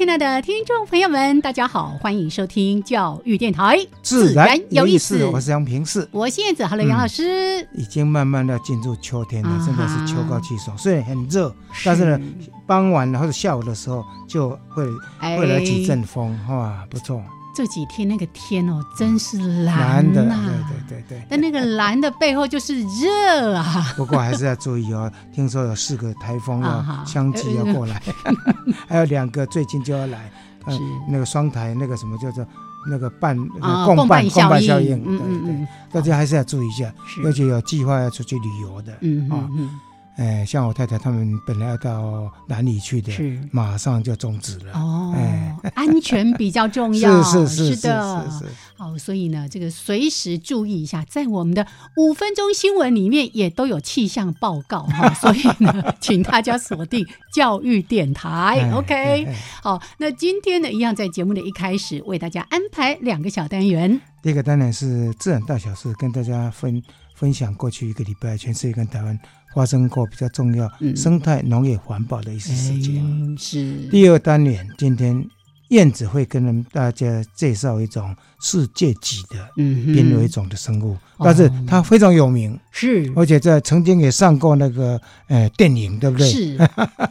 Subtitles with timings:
[0.00, 5.22] 亲爱的听众朋友们，大家好，欢迎收听教育电台，自然有意思。
[5.26, 6.64] 我是杨平世，我是燕子。
[6.64, 7.60] Hello，杨老师。
[7.74, 12.18] 已经慢慢的进入秋天了，真的是秋高气爽，虽然很热，但是呢，
[12.66, 14.86] 傍晚或者下午的时候就会
[15.18, 17.22] 会来几阵风，哇，不错。
[17.54, 21.22] 这几天那个天哦，真是蓝的，对对对对。
[21.28, 23.92] 但那个蓝的背后就是热啊。
[23.96, 28.00] 不过还是要注意哦，听说有四个台风要相继要过来，
[28.88, 30.30] 还有两个最近就要来，
[30.66, 30.78] 嗯，
[31.08, 32.46] 那个双台那个什么叫做
[32.88, 33.36] 那个伴
[33.84, 36.92] 共伴共伴效应，对对，大家还是要注意一下，
[37.24, 39.80] 而且有计划要出去旅游的，嗯嗯。
[40.16, 44.72] 哎，像我太太他们本来要到南里去的，是马上就终止了。
[44.74, 48.44] 哦，哎，安全比较重要， 是是是的，是是。
[48.76, 51.66] 好，所以呢，这个随时注意一下，在我们的
[51.96, 55.14] 五分钟新闻里面也都有气象报告哈。
[55.14, 58.70] 所以呢， 请大家锁定教育电台。
[58.74, 59.26] OK，
[59.62, 63.98] 好，那今天呢，一样在节目的一开始为大家安排两个小单元。
[64.22, 66.82] 第一个单元是自然大小事，跟大家分
[67.14, 69.18] 分享过去一个礼拜全世界跟台湾。
[69.54, 73.36] 发生过比较重要生态农业环保的一些事情。
[73.36, 75.28] 是第二单元，今天
[75.70, 83.10] 燕子会跟大家介绍一种世界级的濒危种的生物，但是它非常有名，是。
[83.14, 86.28] 而且在曾经也上过那个呃电影，对不对？
[86.28, 86.58] 是，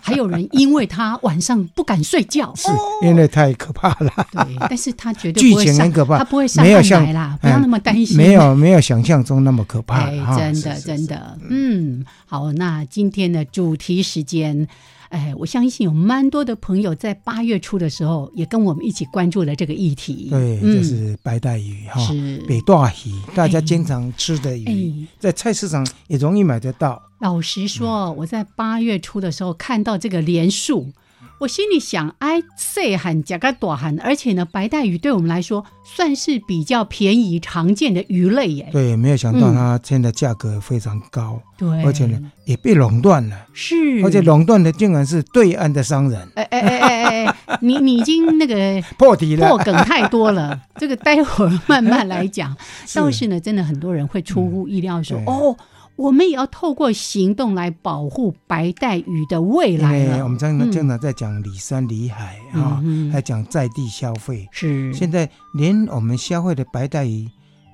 [0.01, 2.67] 还有人因为它晚上不敢睡觉， 是
[3.01, 4.11] 因为太可怕了。
[4.31, 12.03] 对，但是他绝对剧情很可怕，他不会上来啦，不要那么担心，没有没有想象中那么可怕，真的真的，嗯。
[12.25, 14.67] 好，那今天的主题时间，
[15.09, 20.29] 哎，我相信有蛮多的朋友在八月初的时候也跟我们一起关注了这个议题。
[20.29, 21.99] 对，就是白带鱼哈，
[22.47, 27.01] 北大鱼，大家经常吃的鱼，在菜市场也容易买得到。
[27.19, 30.91] 老实说，我在八月初的时候看到这个连数。
[31.39, 38.67] 我心里想，哎，细汉加个大汉，而且呢，白带鱼对我们来说算是比较便宜、常见的鱼类耶。
[38.73, 43.47] 对，没有想到它现在价格非常高，对，而且呢也被垄断了。
[43.53, 46.27] 是，而且垄断的竟然是对岸的商人。
[46.35, 48.55] 哎哎哎哎哎，你你已经那个
[48.99, 50.59] 破题了，破梗太多了。
[50.75, 52.53] 这个待会儿慢慢来讲。
[52.93, 55.55] 倒是呢，真的很多人会出乎意料说，哦。
[55.99, 64.47] 我们也要透过行动来保护白带鱼的未来我们经常经常在讲里山里海啊，还讲在地消费。
[64.53, 67.27] 是，现在连我们消费的白带鱼，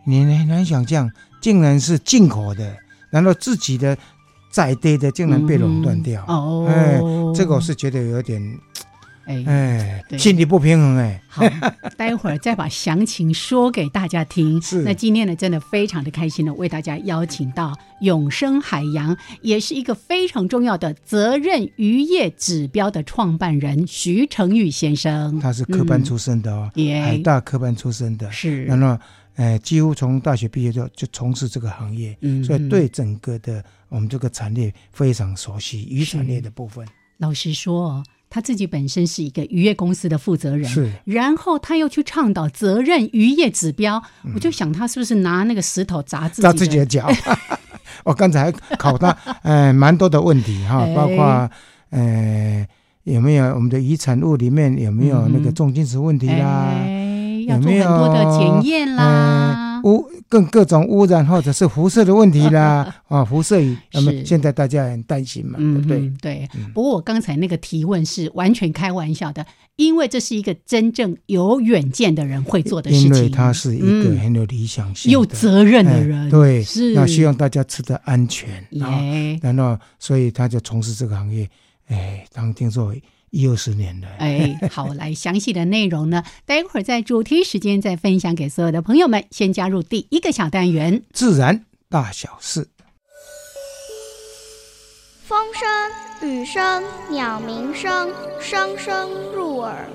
[0.07, 1.07] 你很难想象，
[1.39, 2.75] 竟然是进口的，
[3.11, 3.95] 然后自己的
[4.49, 6.25] 在地的竟然被垄断掉。
[6.27, 6.99] 哦，哎，
[7.35, 8.41] 这个我是觉得有点。
[9.25, 11.21] 哎，心理不平衡哎。
[11.27, 11.43] 好，
[11.97, 14.61] 待会儿再把详情说给大家听。
[14.63, 25.39] 是，那今天呢，真的非常的开心呢，为大家邀请到永生海洋，也是一个非常重要的责任渔业指标的创办人徐成玉先生。
[25.39, 28.31] 他是科班出身的哦，海大科班出身的。
[28.31, 28.99] 是，那么
[29.35, 36.87] 哎，几乎从大学毕业就就从事这个行业，嗯所以对整个的我们这个产业非常熟悉，渔产业的部分。
[37.17, 38.03] 老实说。
[38.35, 44.03] 他自己本身是一个渔业公司的负责人，是，然后他又去倡导责任渔业指标，
[44.33, 47.09] 我就想他是不是拿那个石头砸自己砸自己的脚？
[48.03, 51.49] 我刚才考他，呃， 蛮多的问题哈，包括
[51.91, 52.67] 呃，
[53.03, 56.73] 有没有我们的遗产物里面有没有那个重金属问题啦？
[57.47, 59.74] 有没有很多的检验啦？
[59.85, 62.95] 污更各种污染或者是辐射的问题啦？
[63.07, 65.57] 啊，辐射雨，那么现在大家很担心嘛？
[65.57, 66.11] 对不对？
[66.21, 66.49] 对。
[66.73, 69.45] 不过我刚才那个提问是完全开玩笑的，
[69.75, 73.15] 因为这是一个真正有远见的人会做的事情。
[73.15, 76.29] 因为他是一个很有理想性、有责任的人。
[76.29, 76.93] 对，是。
[76.95, 78.49] 那希望大家吃的安全
[78.81, 78.99] 啊，
[79.41, 81.47] 然后所以他就从事这个行业。
[81.87, 82.93] 哎，当听说。
[83.35, 84.07] 一二十年了。
[84.19, 89.25] 哎，好， 来详细的内容呢，待会儿在主题时间再分享给所有的朋友们。
[89.29, 92.69] 先加入第一个小单元：自然大小事。
[95.27, 98.09] 风声、雨声、鸟鸣声，
[98.39, 99.85] 声声入耳。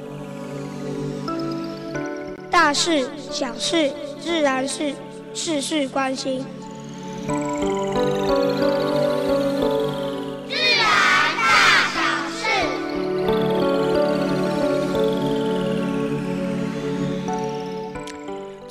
[2.50, 3.90] 大事、小事、
[4.20, 4.92] 自然事，
[5.32, 6.44] 事事关心。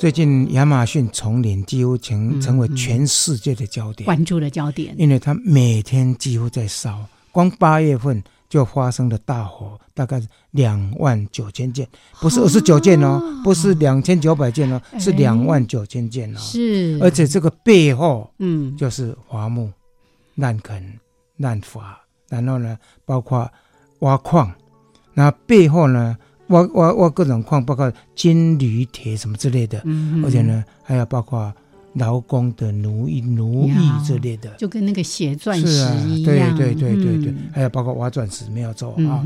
[0.00, 11.86] 最近亚马逊丛林几乎成成为全世界的焦点，关注的焦点，因为它每天几乎在烧，光八月份就发生了大火大概是两万九千件，
[12.18, 19.70] 不是二十九件哦，不是两千九百件哦，是两万九千件哦，是，而且这个背后，嗯，就是伐木、
[20.36, 20.82] 滥垦、
[21.36, 22.00] 滥伐，
[22.30, 23.46] 然后呢，包括
[23.98, 24.50] 挖矿，
[25.12, 26.16] 那背后呢？
[26.50, 29.82] 挖挖挖各种矿，包括金、铝、铁什么之类的，
[30.24, 31.52] 而且呢，还有包括
[31.94, 33.74] 劳工的奴役、奴役
[34.04, 35.66] 之类的，就跟那个写钻石
[36.06, 36.56] 一样。
[36.56, 39.24] 对对对对对，还有包括挖钻石没有做啊。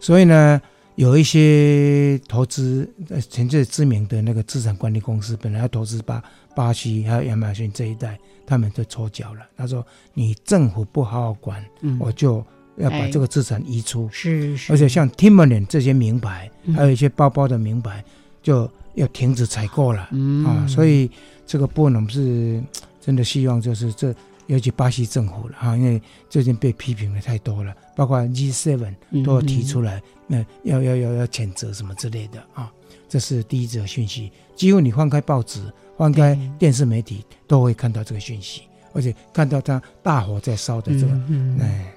[0.00, 0.60] 所以呢，
[0.96, 6.22] 有一些投资，呃前最知名的那个资产管理公司，本来要投资巴
[6.54, 9.40] 巴西还有亚马逊这一带，他们都抽脚了。
[9.56, 11.64] 他说：“你政府不好好管，
[11.98, 12.44] 我就。”
[12.76, 18.02] 要把这个资产移出，是是，而且像 Timberland 这些名牌，还有一些包包的名牌，
[18.42, 20.08] 就要停止采购了。
[20.46, 20.66] 啊！
[20.66, 21.10] 所以
[21.46, 22.62] 这个波能是
[23.00, 24.14] 真的希望，就是这
[24.46, 32.72] 尤其巴西政府了哈，因为最近被批评的太多了，包括 G7 都要提出来，那要要要要谴责什么之类的啊！
[33.06, 35.60] 这是第一则讯息，几乎你翻开报纸、
[35.98, 38.62] 翻开电视媒体，都会看到这个讯息，
[38.94, 41.12] 而且看到它大火在烧的这个，
[41.60, 41.92] 哎。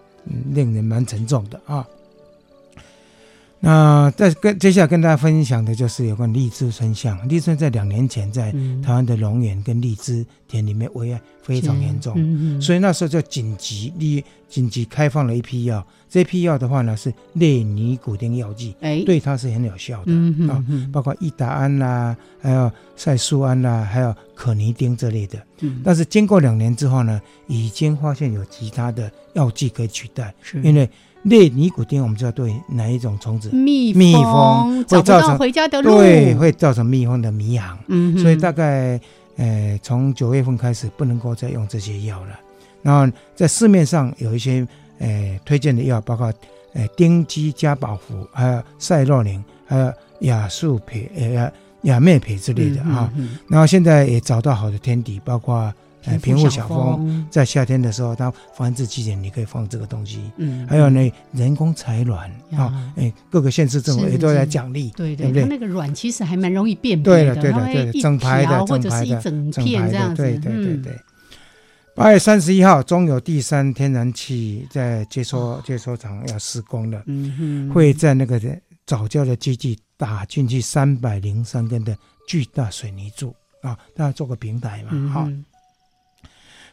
[0.54, 1.88] 令人蛮沉重的啊。
[3.66, 7.18] 那再跟接下来跟大家分享的就是有关荔枝春象。
[7.28, 8.52] 荔枝在两年前在
[8.84, 15.84] 台湾的龙眼跟荔枝田里面危害非常严重，所以那时候就紧急立紧急开放了一批药。
[16.08, 20.12] 这批药的话呢是类尼古丁药剂，哎，对它是很有效的
[20.48, 20.64] 啊，
[20.94, 25.42] 包括益达胺啦，还有塞苏胺啦，还有可尼丁这类的。
[25.84, 30.32] 但是经过两年之后呢，已经发现有其他的药剂可以取代，
[30.62, 30.88] 因为。
[31.26, 33.50] 类尼古丁，我们知道对哪一种虫子？
[33.50, 37.78] 蜜蜜蜂会造成回家的路，对，会造成蜜蜂的迷航。
[37.88, 39.00] 嗯，所以大概
[39.36, 42.40] 呃，从九月份开始不能够再用这些药了。
[42.84, 44.66] 然后在市面上有一些
[45.00, 46.32] 呃推荐的药，包括
[46.74, 51.52] 呃丁基加宝福，还有赛洛宁，还有亚素培呃
[51.82, 53.12] 亚灭培之类的啊。
[53.48, 55.74] 然后现在也找到好的天敌，包括。
[56.06, 60.32] 哎，平复小风，在夏天的时候，它繁殖季节你可以放这个东西。
[60.38, 65.44] 嗯，还有呢，人工采卵啊，哎，各个县市政府也都在奖励，对对对？
[65.44, 70.22] 它那个卵其实还蛮容易辨别的，对的对的，整排的，或者是一整片这样子。
[70.22, 70.94] 对对对对。
[71.96, 78.40] 八月三十一号，中油第三天然气在接收接收厂要施工了，嗯哼，会在那个
[78.86, 81.98] 早教的基地打进去三百零三根的
[82.28, 85.32] 巨大水泥柱啊，大家做个平台嘛，哈。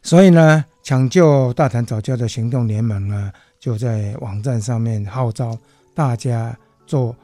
[0.02, 5.56] 所以呢，抢救大潭早教的行动联盟呢，就在网站上面号召
[5.94, 6.56] 大家
[6.86, 7.14] 做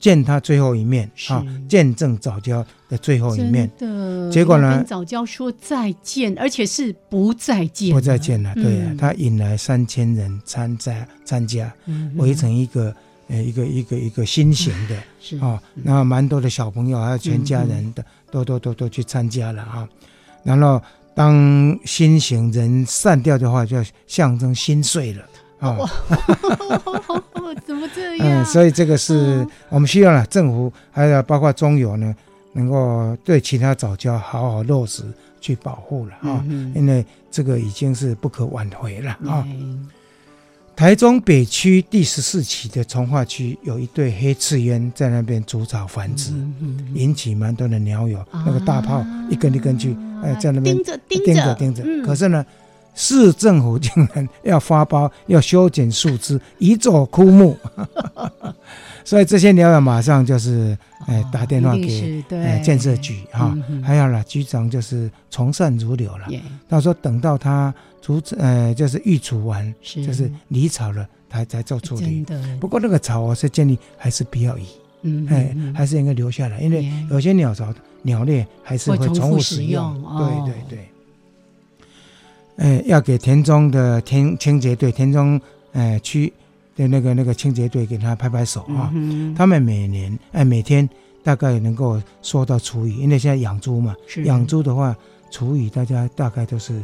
[0.00, 3.70] 见他最后一面啊，见证早教的最后一面。
[4.32, 8.52] 结果呢，早教说再见，而且是不再见，不再见了。
[8.54, 11.72] 对啊，他引来三千人参加参加，
[12.16, 12.92] 围成一个
[13.28, 14.96] 呃一个一个一个新型的
[15.40, 19.88] 啊，那蛮多的小朋友还有全家人的都都都都去参加了啊，
[20.42, 20.82] 然后。
[21.18, 25.24] 当心型人散掉的话，就象征心碎了
[25.58, 25.76] 啊！
[27.66, 28.28] 怎么这样？
[28.40, 32.14] 嗯，所以这个是我们希望呢，政府还有包括中油呢，
[32.52, 35.02] 能够对其他早教好好落实
[35.40, 36.44] 去保护了啊！
[36.76, 39.44] 因为这个已经是不可挽回了啊！
[40.78, 46.30] 台中北区第十四期的从化区有一对黑翅鸢在那边筑巢繁殖，
[46.94, 49.96] 引起蛮多的鸟友，那个大炮一根一根去。
[50.22, 52.46] 哎，在那边盯着盯着盯着，可是呢，
[52.94, 57.58] 市政府竟然要发包， 要修剪树枝，移走枯木，
[59.04, 66.28] 所以这些鸟友马上就是哎打电话给哎建设局哈，还有了局长就是从善如流了。
[66.68, 67.74] 他说等到他
[68.16, 72.24] 除呃就是育除完，就是离巢了，才才做处理。
[72.58, 74.64] 不过那个巢我是建议还是不要移，
[75.02, 77.74] 嗯，哎，还是应该留下来，因为有些鸟巢。
[78.02, 80.00] 鸟类还是会重复使用，
[80.46, 80.88] 对对对。
[82.58, 85.38] 哎，要给田中的田清洁队、田中
[85.72, 86.32] 哎区
[86.76, 88.94] 的那个那个清洁队给他拍拍手啊。
[89.36, 90.88] 他们每年哎每天
[91.24, 94.96] 大概能够收到厨余，因为现在养猪嘛，养猪的话
[95.28, 96.80] 厨余大家大概都是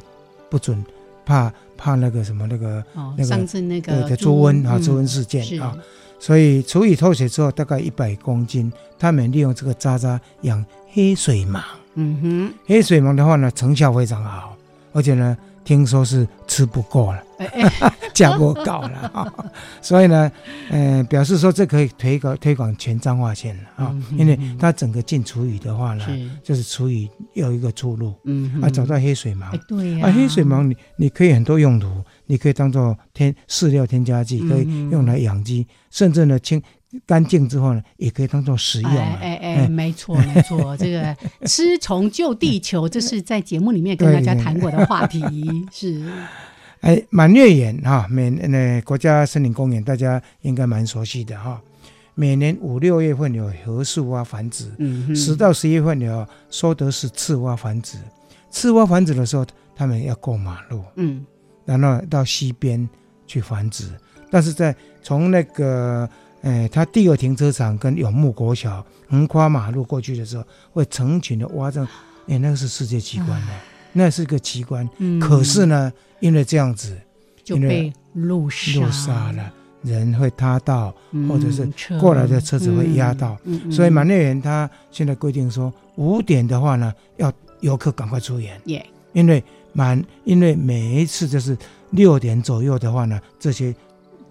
[0.50, 0.84] 不准，
[1.24, 2.84] 怕怕那个什么那个
[3.16, 5.76] 那个上次那个猪瘟啊猪瘟事件啊，
[6.18, 11.60] 所以除以透水之后大概一百公斤，他们利用这个渣渣养黑水蟒。
[11.94, 14.56] 嗯哼，黑水蟒的话呢，成效非常好，
[14.92, 17.22] 而且呢，听说是吃不够了，
[18.14, 19.32] 价不高了，
[19.82, 20.30] 所以呢，
[20.70, 26.06] 呃，表示说这可以推广推广全彰化县了啊，因为它整个进厨余的话呢，
[26.42, 36.62] 就是厨余有一个出路，嗯，啊，找到黑水蟒，对啊，黑水虻你你可以很多用途，你可以当做添饲料添加剂，可以用来养鸡，甚至呢清。
[37.06, 38.96] 干净之后呢，也可以当做食用。
[38.96, 41.12] 哎哎，没错没错， 这个
[41.44, 45.20] 吃虫救地球，这是在节目里面跟大家谈过的话题。
[45.72, 46.08] 是，
[46.84, 51.58] 哎，满月园哈，每那国家森林公园大家应该蛮熟悉的哈。
[52.14, 54.70] 每年五六月份有河树蛙繁殖，
[55.16, 57.96] 十到十一月份有收得是赤蛙繁殖。
[58.50, 61.24] 赤蛙繁殖的时候，他们要过马路，嗯，
[61.64, 62.86] 然后到溪边
[63.26, 63.86] 去繁殖。
[64.30, 66.06] 但是在从那个
[66.42, 71.82] 哎，它第二停车场跟永木国小横跨马路过去的时候，会成群的挖着，
[72.28, 73.52] 哎，那个是世界奇观的，
[73.94, 74.86] 那是个奇观。
[74.98, 75.18] 嗯。
[75.18, 76.94] 可是呢，因为这样子，
[77.42, 79.50] 就被路杀了，
[79.82, 80.94] 人会塌到，
[81.26, 81.66] 或者是
[81.98, 83.38] 过来的车子会压到。
[83.44, 88.60] 嗯所以满月园他现在规定说，五点的话呢，要游客赶快出园。
[89.14, 91.56] 因为满，因为每一次就是
[91.90, 93.74] 六点左右的话呢，这些。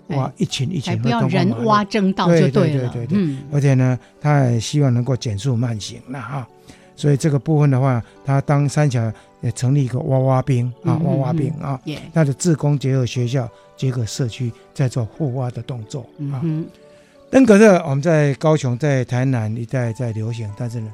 [0.07, 2.89] 挖一群一群，不要人挖正道就对了。
[2.89, 6.45] 对对对对，而且呢，他也希望能够减速慢行了哈。
[6.93, 9.11] 所以这个部分的话，他当三峡
[9.43, 11.79] 也成立一个娃娃兵啊，挖挖兵啊，
[12.11, 13.47] 他的自工结合学校
[13.77, 16.41] 结合社区，在做护挖的动作啊。
[17.29, 20.91] 登革热我们在高雄、在台南一带在流行，但是呢。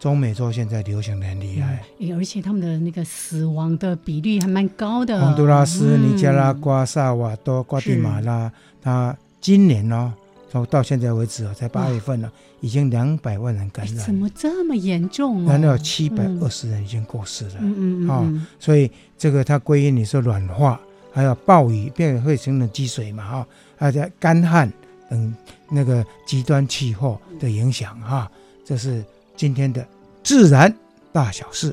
[0.00, 1.82] 中美洲现在流行的很厉害，
[2.16, 5.20] 而且他们的那个死亡的比率还蛮高的。
[5.20, 8.48] 洪都拉斯、尼加拉瓜、萨瓦多、瓜地马拉，
[8.80, 10.27] 他今年呢，从
[10.70, 13.96] 到现在为止啊，才八月份呢，已经两百万人感染。
[14.06, 15.44] 怎么这么严重？
[15.44, 17.54] 难道有七百二十人已经过世了？
[17.60, 18.46] 嗯嗯嗯。
[18.58, 20.80] 所以这个它归因你说软化，
[21.12, 23.28] 还有暴雨变会形成积水嘛？
[23.28, 24.72] 哈，还有干旱
[25.10, 25.34] 等
[25.70, 28.30] 那个极端气候的影响哈，
[28.64, 29.04] 这是。
[29.38, 29.86] 今天的
[30.24, 30.74] 自然
[31.12, 31.72] 大小事。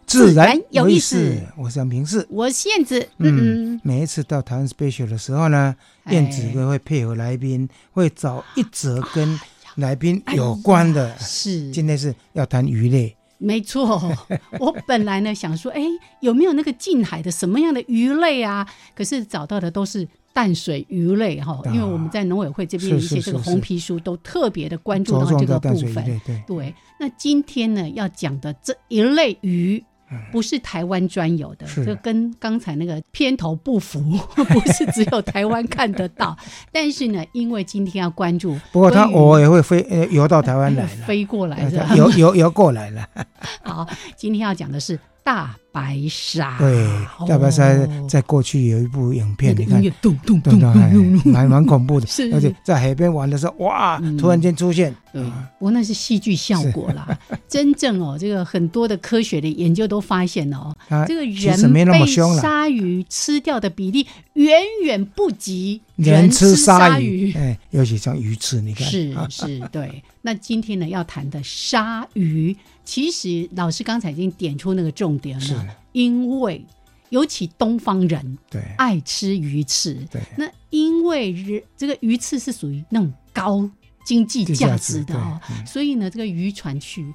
[0.11, 1.41] 自然有意思。
[1.55, 3.07] 我是杨平世，我是燕子。
[3.19, 5.73] 嗯，每一次到台湾 special 的时候呢，
[6.09, 9.39] 燕子哥会配合来宾，会找一则跟
[9.75, 11.17] 来宾有关的。
[11.17, 13.15] 是，今天是要谈鱼类。
[13.37, 14.01] 没错，
[14.59, 15.81] 我本来呢想说，哎，
[16.19, 18.67] 有没有那个近海的什么样的鱼类啊？
[18.93, 20.05] 可是找到的都是。
[20.33, 26.21] 淡水鱼类哈，因为我们在农委会这边一些这个红皮书都特别的关注到这个部分。
[26.47, 29.83] 对，那今天呢要讲的这一类鱼，
[30.31, 33.99] 不是台湾专有的，就跟刚才那个片头不符，
[34.35, 36.35] 不是只有台湾看得到。
[36.71, 43.05] 但是呢，因为今天要关注，不过它偶尔也会飞游到台湾来， 飞过来的，游游游过来了。
[43.63, 44.99] 好，今天要讲的是。
[45.23, 46.87] 大白鲨，对，
[47.29, 47.63] 大白鲨
[48.09, 55.23] 在过去有一部影片，你看，咚咚咚咚，蛮蛮恐怖的，而且在海边玩的时候，哇，突然间出现，对，
[55.59, 57.19] 不过那是戏剧效果啦。
[57.47, 60.75] 真正哦，这个很多的科学的研究都发现哦，
[61.07, 62.05] 这个人被
[62.39, 67.33] 鲨鱼吃掉的比例远远不及人吃鲨鱼。
[67.33, 70.03] 哎，尤其像鱼翅，你看，是 是，对。
[70.21, 72.55] 那今天呢，要谈的鲨鱼。
[72.83, 76.65] 其实老师刚才已经点出那个重点了，因为
[77.09, 83.69] 尤其东方人对爱吃鱼翅，对，那因为人这个鱼翅是属于那种高
[84.03, 87.13] 经济价值的哦，所以呢，这个渔船去，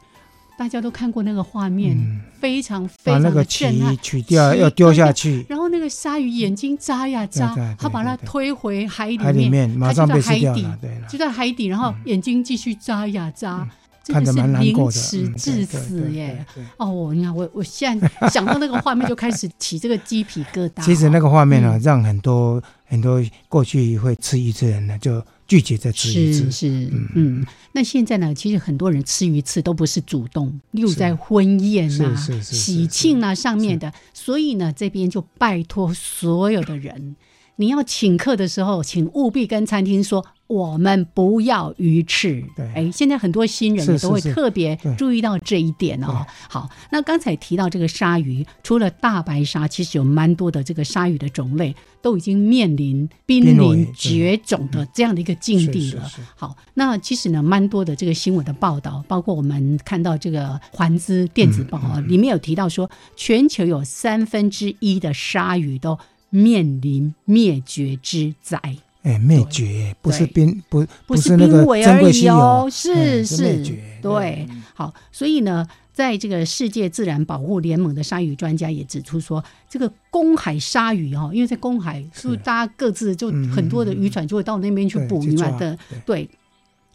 [0.59, 1.97] 大家都看过那个画面，
[2.41, 10.67] 非常非常的震撼，取掉要丢下去，然后那个鲨鱼眼睛眨呀眨，它把它推回海里面，马上被海底，
[11.09, 13.69] 就在海底，然后眼睛继续眨呀眨。
[14.07, 16.47] 真的是凌迟致死耶！
[16.77, 20.81] 哦，你看我我现在想到那个画面就开始起这个鸡皮疙瘩。
[20.87, 26.51] 其实那个画面呢，让很多很多过去会吃鱼刺的人呢，就拒绝再吃鱼翅。
[26.51, 37.17] 是是嗯，那现在呢，其实很多人吃鱼翅都不是主动，例如在婚宴啊、喜庆啊上面的，所以呢，这边就拜托所有的人。
[37.57, 42.45] 你要请客的时候，请务必跟餐厅说，我们不要鱼翅。
[42.55, 46.27] 对，哎，现在很多新人都会特别注意到这一点哦。
[46.51, 56.03] 好，那刚才提到这个鲨鱼，除了大白鲨，其实有蛮多的这个鲨鱼的种类都已经面临濒临绝种的这样的一个境地了。
[56.35, 65.99] 好，那其实呢，蛮多的这个新闻的报道，包括我们看到这个环资电子报啊，里面有提到说，全球有三分之一的鲨鱼都。
[66.31, 68.61] 面临灭绝之灾，
[69.03, 73.63] 哎，灭绝不是濒不不是濒危而已哦，是是，
[74.03, 86.29] 对，好，所以呢，在这个世界自然保护联盟的鲨鱼专家也指出说，这个公海鲨鱼哈，因为在公海，是大家各自就很多的渔船就会到那边去捕鱼嘛的，对，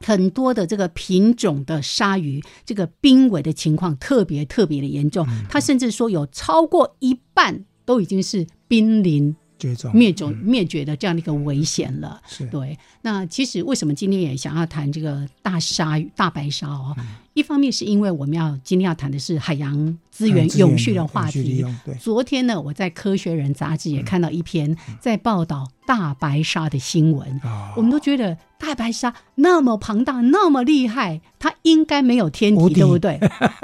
[0.02, 8.46] 很多的这个品种的鲨鱼，这个濒危的情况特别特别的严重，他甚至说有超过一半都已经是。
[8.72, 12.22] 濒临绝种、灭种、灭绝的这样的一个危险了。
[12.26, 12.80] 是对。
[13.02, 16.96] 那其实为什么今天也想要谈这个大鲨鱼、大白鲨哦？
[17.34, 21.66] 一方面是因为我们要今天要谈的是海洋资源永续的话题。
[22.00, 27.42] 昨天呢，我在《科学人》杂志也看到一篇在报道大白鲨的新闻。
[27.76, 33.20] 我们都觉得大白鲨那么庞大、那么厉害，它应该没有天敌，对不对？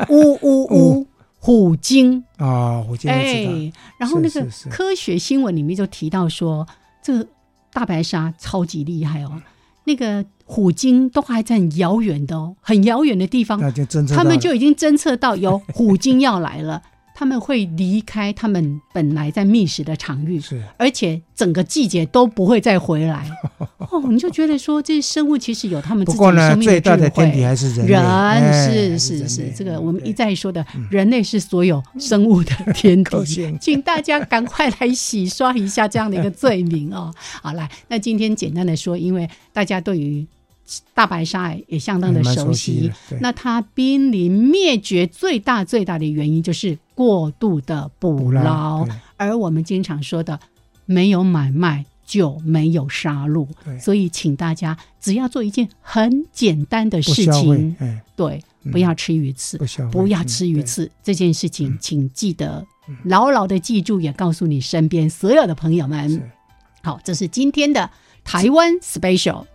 [0.10, 1.08] 呜呜呜。
[1.48, 2.22] 虎鲸。
[2.36, 6.68] 啊，虎鲸哎，然后那个科学新闻里面就提到说，
[7.02, 7.26] 这个
[7.72, 9.42] 大白鲨超级厉害哦，
[9.86, 13.58] 那个虎鲸都还在很遥远的哦，很遥远的地方，
[14.14, 16.84] 他们就已经侦测到有虎鲸要来了。
[17.20, 23.28] 他们会离开他们本来在觅食的场域，是，而且整个季节都不会再回来。
[23.90, 33.18] 哦，你就觉得说这些生物其实有他们自己生命最大的天敌还是人，人是是是，这个我们一再说的，人类是所有生物的天敌，
[33.60, 37.12] 请大家赶快来洗刷一下这样的一个罪名哦。
[37.42, 40.28] 好，来，那今天简单的说，因为大家对于。
[40.94, 50.40] 大白鲨也相当的熟悉，那它濒临灭绝最大最大的原因就是过度的捕捞，而我们经常说的
[50.86, 53.48] 没有买卖就没有杀戮，
[53.80, 57.76] 所以请大家只要做一件很简单的事情，
[58.16, 59.58] 对，不要吃鱼刺，
[59.92, 62.66] 不要吃鱼刺这件事情，请记得
[63.04, 66.30] 牢牢的记住，也告诉你身边所有的朋友们。
[66.84, 67.90] 好，这是今天的
[68.24, 69.46] 台湾 special。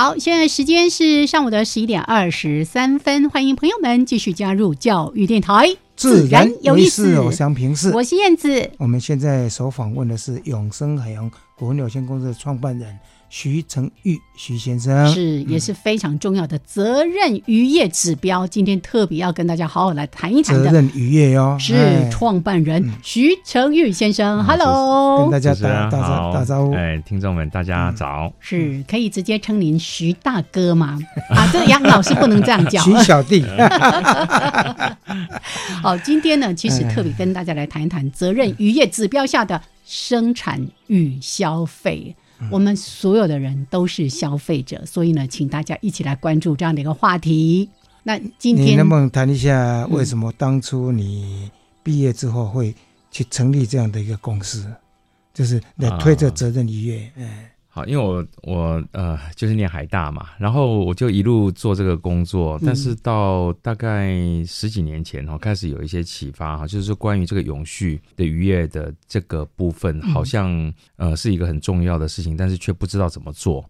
[0.00, 8.70] 好，现在时间是上午的十一点二十三分，欢迎朋友们继续加入教育电台，自然有意思，我想平视，我是燕子。
[8.78, 12.96] 我们现在所访问的是永生海洋股份有限公司的创办人。
[13.30, 15.06] 徐成玉，徐先生。
[15.12, 20.64] 是也是非常重要的责任渔业指标，今天特别要跟大家好好来谈一谈的。
[20.64, 21.76] 责任渔业哟，是
[22.10, 30.98] 创办人徐成玉先生，Hello，跟大家打打打招呼，哎，听众们大家早，是可以直接称您徐大哥吗？
[31.30, 33.44] 啊，这个杨老师不能这样叫， 徐小弟。
[35.82, 42.16] 好，今天呢，其实特别跟大家来谈一谈责任渔业指标下的生产与消费。
[42.50, 47.68] 我们所有的人都是消费者，所以呢，请大家一起来关注这样的一个话题。
[48.04, 51.50] 那今天你能不能谈一下，为什么当初你
[51.82, 52.74] 毕业之后会
[53.10, 54.66] 去成立这样的一个公司，
[55.34, 57.12] 就是来推这责任渔业？
[57.80, 57.86] 哎。
[57.86, 64.14] 因为我我呃就是念海大嘛，然后我就一路做这个工作，但是到大概
[64.44, 73.64] 十几年前哈，开始有一些启发哈，就是说关于这个永续的渔业的这个部分，好像呃是一个很重要的事情，但是却不知道怎么做。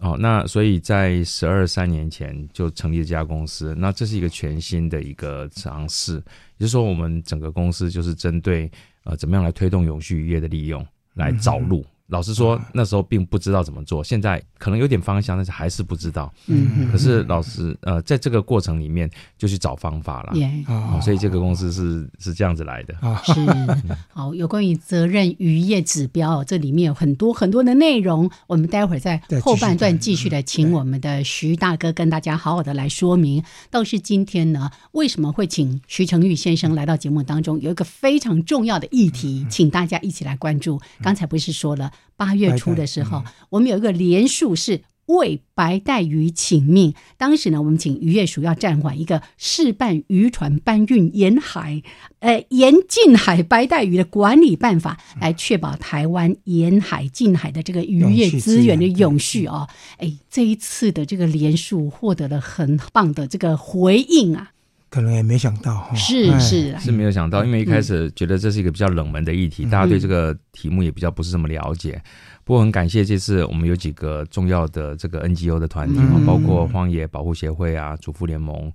[0.00, 6.14] 哦，那所以在十二三年前就成立了这家公司，那这是一个全新的一个尝试，
[6.56, 8.70] 也就是说我们整个公司就是针对
[9.04, 11.84] 呃怎么样来推动永续渔业的利用来找路。
[12.10, 16.32] 老实说，那时候并不知道怎么做，现在可能有点方向，但是还是不知道。
[16.48, 20.32] 嗯，可是老师呃，在这个过程里面就去找方法了。
[20.66, 22.94] 哦，所以这个公司是是这样子来的。
[23.22, 23.34] 是
[24.12, 28.28] 好，有关于责任渔业指标，这里面有很多很多的内容。
[28.48, 33.42] 我们待会儿在后半段继续的，请我们的徐大哥跟大家好好的来说明。
[33.70, 37.60] 倒是今天呢，为什么会请徐成玉先生来到节目当中？
[37.60, 40.80] 有一个非常重要的议题，请大家一起来关注。
[41.00, 41.92] 刚才不是说了？
[42.16, 46.94] 八月初的时候，我们有一个连署是为白带鱼请命。
[47.16, 51.82] 当时呢，我们请渔业署要暂缓一个试办渔船搬运沿海，
[52.20, 59.68] 呃，沿近海白带鱼的管理办法，来确保台湾沿海近海的这个渔业资源的永续哦。
[59.96, 64.52] 哎，这一次的这个连署获得了很棒的这个回应啊。
[64.90, 66.78] 可能也没想到，是是。
[66.78, 72.02] 是没有想到，因为一开始觉得这是一个比较冷门的议题，大家对这个题目也比较不是这么了解。
[72.44, 78.70] 不过很感谢这次我们有几个重要的这个 NGO 的团体啊，包括荒野保护协会啊、主妇联盟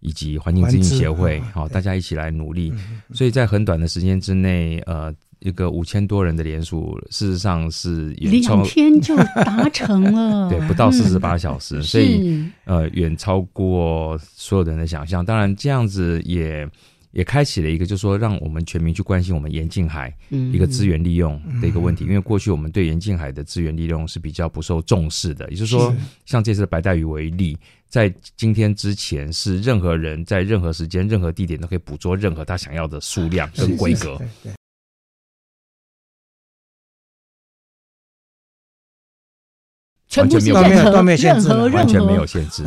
[0.00, 2.72] 以及环境资金协会，好，大家一起来努力，
[3.12, 5.12] 所以在很短的时间之内，呃。
[5.40, 15.24] 一个五千多人的连署，事实上是两天就达成了， 对，不到四十八小时，所以呃，远超过所有人的想象。
[15.24, 16.68] 当然，这样子也
[17.12, 22.04] 也开启了一个，就是说，让我们全民去关心我们严禁海一个资源利用的一个问题。
[22.04, 25.94] 因为过去我们对严禁海的资源利用是比较不受重视的，也就是说，
[26.24, 27.56] 像这次的白带鱼为例，
[27.88, 34.20] 在今天之前，是任何人在任何时间、任何地点都可以捕捉任何他想要的数量跟规格。
[40.16, 40.42] 完全
[41.04, 42.62] 没有限制，完全没有限制。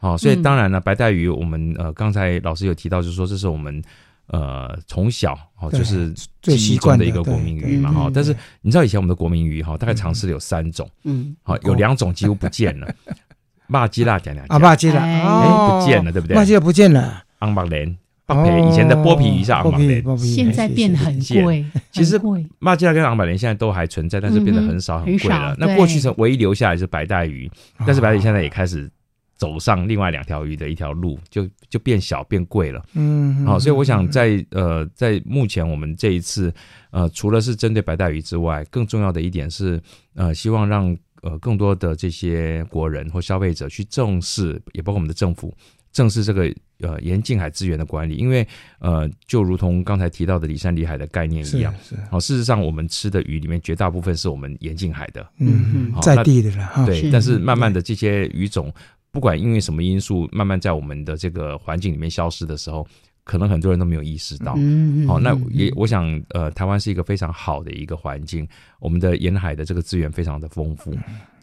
[0.00, 3.82] 好，所以当然了，白带鱼，我们呃刚才老师有提到，就是说这是我们
[4.28, 6.12] 呃从小哦就是
[6.42, 8.10] 最习惯的一个国民鱼嘛哈。
[8.12, 12.88] 但是你知道以前我们的国民鱼哈，大概尝试了有三种，嗯，好有两种几乎不见了，
[13.66, 16.36] 骂鸡辣点点啊，骂鸡辣哎不见了，对不对？
[16.36, 17.96] 骂鸡辣不见了，昂巴莲。
[18.26, 21.64] 八倍以前的剥皮鱼是昂百莲，现在变得很贵。
[21.92, 22.20] 其实
[22.58, 25.54] 马吉拉跟昂百莲现在都还存在，但是变得很少很贵了。
[25.58, 27.48] 那过去是唯一留下来是白带鱼，
[27.86, 28.90] 但是白带鱼现在也开始
[29.36, 32.84] 走上另外两条鱼的一条路，就就变小变贵了。
[32.94, 36.52] 嗯，好，所以我想在呃在目前我们这一次
[36.90, 39.80] 呃除了是针对白带鱼之外，更重要的一点是
[40.16, 45.54] 呃希望让呃更多的这些国人或消费者去重视，也包括我们的政府。
[45.92, 48.46] 正是这个呃沿近海资源的管理，因为
[48.78, 51.74] 呃就如同刚才提到的里山里海的概念一样，
[52.10, 57.10] 好，事实上我们吃的鱼里面绝大部分是我们沿近海的，嗯嗯，在地的了，对。
[57.10, 58.72] 但是慢慢的这些鱼种，
[59.10, 62.86] 不管因为什么因素，慢慢在我们的这个环境里面消失的时候，
[63.24, 64.54] 可能很多人都没有意识到。
[64.58, 68.46] 嗯好，那也我想呃台湾是一个非常好的一个环境，
[68.80, 70.94] 我们的沿海的这个资源非常的丰富，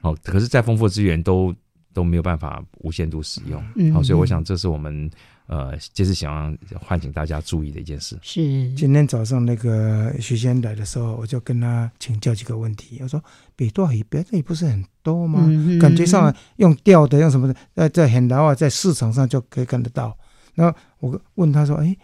[0.02, 1.54] 好，可是再丰富的资源都。
[1.94, 5.10] 都没有办法无限度使用，好，所以我想这是我们
[5.48, 8.18] 呃，就是想要唤醒大家注意的一件事。
[8.22, 8.42] 是
[8.74, 13.00] 今天早上那个徐先来的时候，我就跟他请教几个问题。
[13.02, 13.24] 我说
[13.56, 15.48] ：“比多鱼，北多鱼不是很多吗？
[15.80, 20.18] 感觉上用钓的，用什么的，在在很牢啊，在市场上就可以看得到。”
[20.56, 21.96] 然后我问他说：“哎，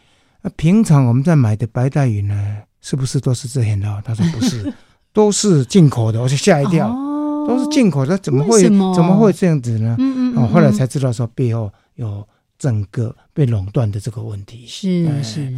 [0.42, 4.72] 那平常我们在买的白带鱼呢，是不是都是这很牢？”他说：“不是，
[5.14, 7.09] 都是进口的。”我就吓一跳。
[7.50, 9.96] 都是进口的，怎么会怎么会这样子呢？
[9.98, 12.26] 嗯嗯，哦，后来才知道说背后有
[12.58, 14.66] 整个被垄断的这个问题。
[14.68, 15.52] 是是。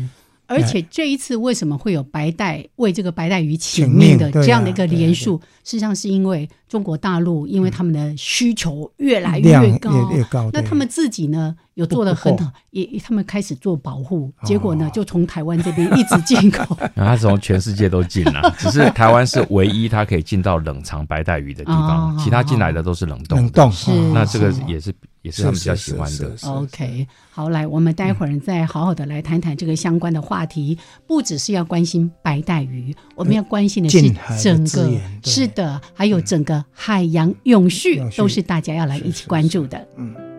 [0.48, 5.38] 而且这一次为什么会有白带为这个白带鱼请命的这样的一个连数？
[5.64, 16.78] 事实上是因为中国大陆因为他们的需求越来越高越高，那他们自己呢有做的很好，也他们开始做保护，结果呢就从台湾这边一直进口。
[16.96, 23.38] 他从全世界都进了，只是台湾是唯一他可以进到冷藏白带鱼的地方，其他进来的都是冷冻。
[23.38, 24.94] 冷冻是那这个也是。
[25.24, 26.36] 也是他们比较喜欢的。
[26.48, 30.76] OK，好，来，我们待会儿再好好的来谈谈这个相关的话题。
[31.06, 34.02] 不只是要关心白带鱼，我们要关心的是
[34.42, 39.88] 整个，是的，还有整个海洋永续，都是大家要来一起关注的。
[39.96, 40.31] 嗯。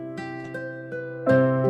[1.24, 1.61] Thank you.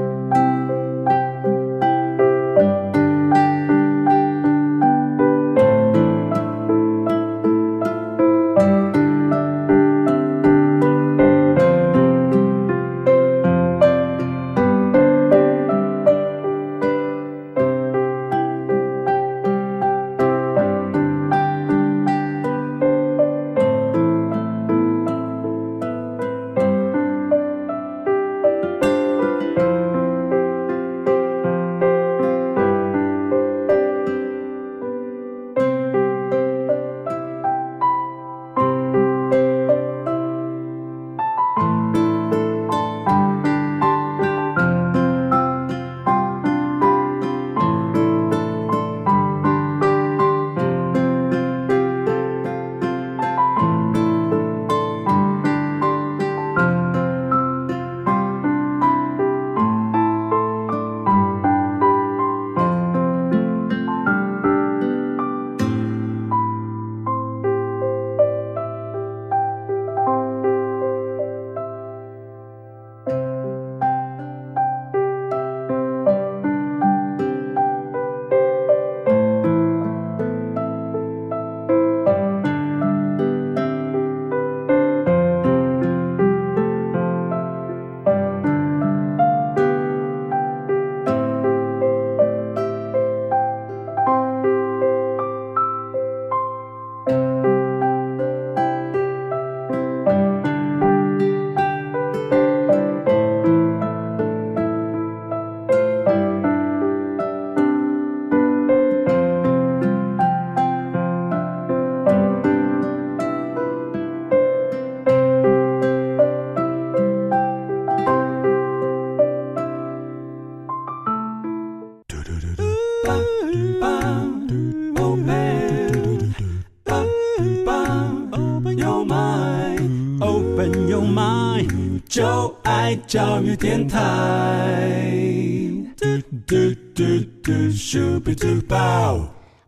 [132.92, 133.98] 爱教育电台。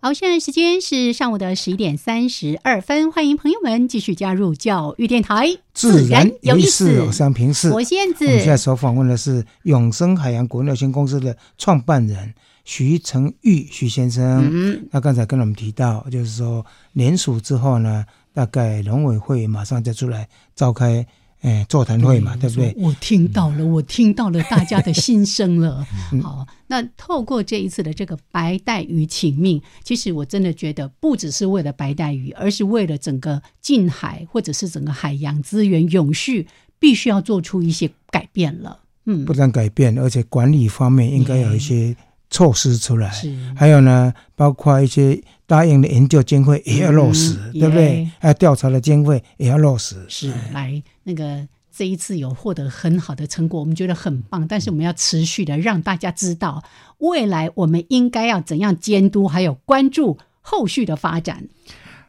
[0.01, 7.01] 好，现在时间是上午的十一点三十二分，欢迎朋友们继续加入教育电台，自然有意思。
[7.01, 8.27] 我是平视，我燕子。
[8.27, 12.35] 我们现在所访问的是永生海洋股份有限公司的创办人。
[12.67, 21.07] 徐成玉徐先生，嗯，那刚才跟我们提到，就是说联署之后呢，大概农委会马上就出来召开，
[21.45, 22.75] 哎，座谈会嘛，对不对？
[22.79, 25.87] 我听到了，我听到了大家的心声了。
[26.23, 38.81] 好，那透过这一次的这个白带鱼请命，其实我真的觉得不只是为了白带鱼，而是为了整个近海或者是整个海洋资源永续，必须要做出一些改变了。
[39.05, 41.95] 嗯，不但改变，而且管理方面应该有一些。
[42.31, 43.13] 措施出来，
[43.55, 48.11] 还有呢，包括一些答应的研究经费也要落实，对不对？
[48.19, 50.05] 还有调查的经费也要落实。
[50.09, 54.47] 是，来那个这一次有获得很好的成果，我们觉得很棒。
[54.49, 56.63] 但是我们要持续的让大家知道，
[56.99, 61.47] 未来我们应该要怎样监督，还有关注后续的发展。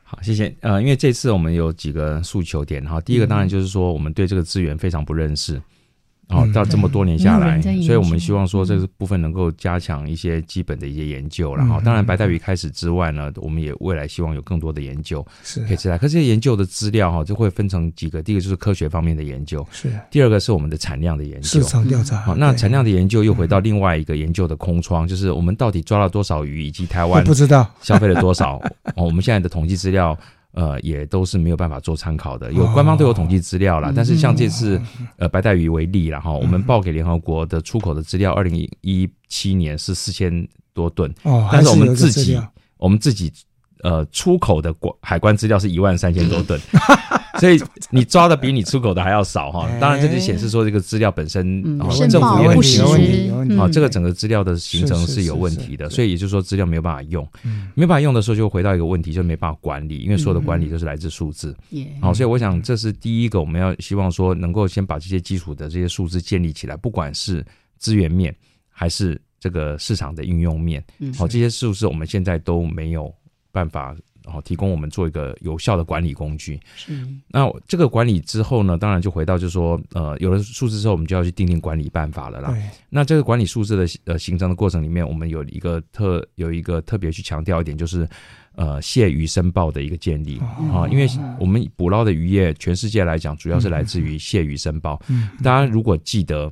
[0.03, 0.55] 好，谢谢。
[0.61, 5.61] 呃，因为这次我们有几个诉求点哈，第一个当然就是说，我们对这个资源非常不认识。
[6.29, 15.97] 哦，到这么多年下来，所以我们希望说这个部分能够加强一些基本的一些研究然后当然，白带鱼开始之外呢，我们也未来希望有更多的研究是可以出来。
[15.97, 22.17] 可这些研究的资料哈，就会分成几个，第一个就是科学方面的研究，是；第二个是我们的产量的研究，市场调查。
[22.21, 28.55] 好，那产量的研究又回到另外一个研究的空窗，就是我们到底抓了多少鱼，以及台湾不知道消费了多少。
[28.95, 30.17] 哦，我们现在的统计资料。
[30.55, 32.51] 呃，也都是没有办法做参考的。
[32.53, 34.81] 有官方都有统计资料了，但是像这次
[35.17, 41.13] 呃白带鱼为例然后，我们报给联合国的出口的资料，二零一七年是四千多吨，
[41.51, 42.39] 但是我们自己
[42.77, 43.31] 我们自己
[43.83, 46.59] 呃出口的国海关资料是一万三千多吨。
[47.39, 51.61] 所以你抓的比你出口的还要少哈，当然这就显示说这个资料本身
[52.09, 57.27] 政府也很有问题啊，这个整个资料的形成是有问题的，所以也就是说资料没有办法用，
[57.73, 61.55] 没办法用的时候就回到一个问题，就没办法管理，因为所有的管理都是来自数字，
[62.01, 67.45] 好，所以我想这是第一个我们要希望说能够先把这些基础的这些数字建立起来，不管是
[67.77, 68.35] 资源面
[68.69, 70.83] 还是这个市场的应用面，
[71.17, 73.13] 好，这些数字我们现在都没有
[73.51, 73.95] 办法。
[74.25, 76.59] 然后提供我们做一个有效的管理工具。
[76.75, 77.07] 是。
[77.27, 82.53] 那这个管理之后呢，当然就回到就是说，呃，有了数字之后，我们就要去定定管理办法了啦。
[82.89, 88.07] 那这个管理数字的呃形成的过程里面，我们有一个特有一个特别去强调一点，就是
[88.55, 90.39] 呃，蟹鱼申报的一个建立
[90.73, 91.07] 啊，因为
[91.39, 95.01] 我们捕捞的渔业，全世界来讲，主要是来自于蟹鱼申报。
[95.07, 95.29] 嗯。
[95.43, 96.51] 大家如果记得。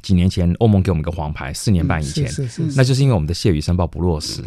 [0.00, 2.30] 几年前，欧盟给我们一个黄牌，四年半以前，
[2.76, 4.42] 那就是因为我们的蟹鱼申报不落实。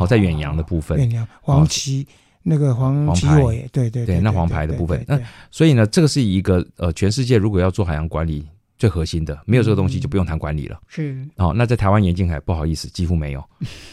[0.00, 2.06] 哦，在远洋的部分，远洋黄旗
[2.42, 5.18] 那个黄黄牌，对对对，那黄牌的部分，那
[5.50, 8.44] 所以呢，这个是一个呃，全世界如果要做海洋管理
[8.78, 10.80] 最核心的，没有这个东西就不用谈管理了。
[10.86, 13.44] 是哦，那在台湾严禁海，不好意思，几乎没有。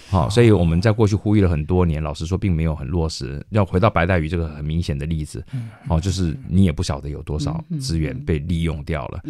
[0.10, 3.44] 好，所以我们在过去呼吁了很多年，老实说，并没有很落实。
[3.50, 5.44] 要回到白带鱼这个很明显的例子，
[5.90, 9.22] 哦，就是你也不晓得有多少资源被利用掉了。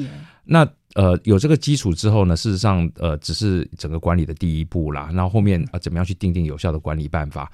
[0.43, 5.09] 那呃，有这个基础之后呢，事实上，呃，只是整个管理的第一步啦。
[5.13, 7.51] 然后后面啊，怎么样去定定有效的管理办法？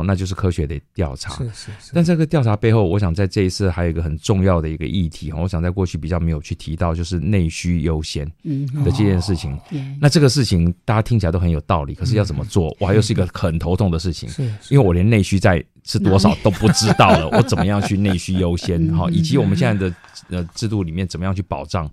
[0.00, 1.34] 哦，那就是科学的调查。
[1.36, 1.92] 是是是。
[1.94, 8.26] 但这个调查背后，我想在这一次还有一个很重要的一个议题哈，我想在过去比较没有去提到，就是内需优先
[8.84, 9.58] 的这件事情。
[10.00, 14.28] 那这个事情大家听起来都很有道理，可是要怎么做，我还又是一个很头痛的事情。
[14.28, 14.42] 是。
[14.68, 15.64] 因为我连内需在。
[15.84, 18.90] 是多少都不知道了，我怎么样去内需优先？
[18.96, 19.94] 哈，以及我们现在的
[20.30, 21.88] 呃制度里面怎么样去保障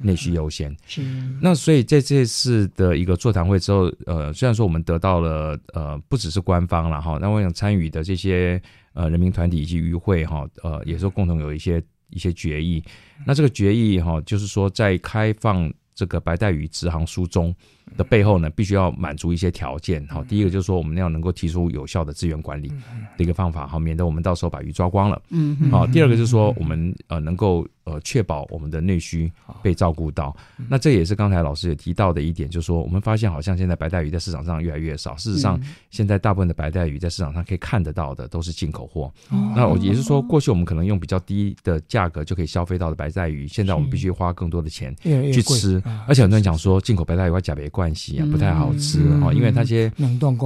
[0.00, 0.76] 内需优先？
[0.86, 1.00] 是。
[1.40, 8.60] 那所以在这次的一个座谈会之后，呃，虽然说我们得到了呃不只是官方了哈，那我想参与的这些
[8.92, 12.82] 呃人民团体以及与会哈，呃，也是共同有一些一些决议。
[13.24, 17.54] 那这个决议哈，就是说在开放这个白带鱼直航书中。
[17.96, 20.06] 的背后呢，必须要满足一些条件。
[20.08, 22.68] 好，第一个就是说，我们要能够提出有效的资源管理
[23.16, 25.20] 的一个方法，好，免得我们到时候把鱼抓光了。
[25.30, 25.86] 嗯，好。
[25.86, 29.30] 第二个就是说，我们呃能够呃确保我们的内需
[29.62, 30.36] 被照顾到。
[30.68, 35.16] 那这也是刚才老师也提到的一点，就是说，我们发现好像现在白带鱼在市场上越来越少。
[35.16, 35.58] 事实上，
[35.90, 39.12] 现在大部分的白带鱼在市场上可以看得到的都是进口货。
[39.56, 44.94] 那也是说，过去我们可能用比较低的价格就可以消费到的白带鱼，现在我们必须花更多的钱
[45.32, 45.82] 去吃。
[46.06, 49.88] 而且很多人讲说，进口白带鱼要加别关系啊，不太好吃哦，因为那些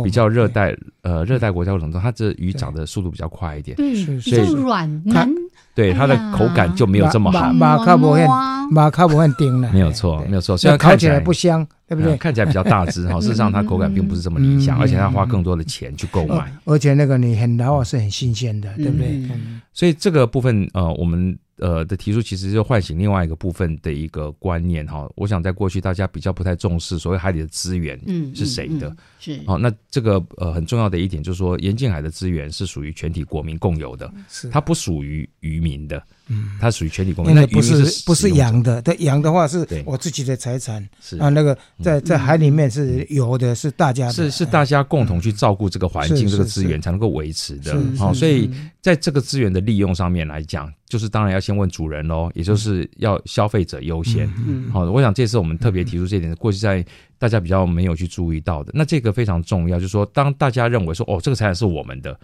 [0.05, 5.27] 比较热带呃热带国家冷冻，它这鱼长的速度比较快一点，对，比较软难
[5.75, 7.53] 对它的口感就没有这么好。
[7.53, 8.27] 马卡不很
[8.71, 10.57] 马卡不很顶了，没有错，没有错。
[10.57, 12.17] 虽然看起来不香，对不对？
[12.17, 16.53] 看起来比较大只哈， 事实上它口感并不是这么理想，而且要花更多的钱去购买。
[16.65, 19.29] 而且那个你很老是很新鲜的，对不对？
[19.73, 21.39] 所以这个部分呃，我们。
[21.59, 27.97] 呃的提出其实就唤醒另外一个部分的一个观念哈，我想在过去大家比较不太重视所谓海里的资源
[28.35, 41.17] 是谁的，是好那这个呃很重要的一点就是说严禁海的资源是属于全体国民共有的，是它不属于渔民的，嗯，它属于全体公民，那不是不是羊的，对羊的话是我自己的财产，是。
[41.19, 50.71] 啊那个在在海里面是有的是大家是是大家共同去照顾这个环境这个资源才能够维持的，好所以在这个资源的利用上面来讲。
[50.93, 54.29] 就是当然要先问主人喽，也就是要消费者优先。
[54.71, 56.85] 好，我想这次我们特别提出这点，过去在
[57.19, 59.79] 大家比较没有去注意到的，那这个非常重要。
[59.79, 62.15] 就是说，当大家认为说哦，这个财产是我们的，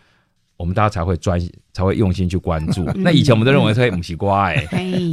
[0.59, 1.41] 我们大家才会专
[1.73, 2.85] 才会用心去关注。
[2.97, 4.67] 那以前我们都认为说母奇瓜哎，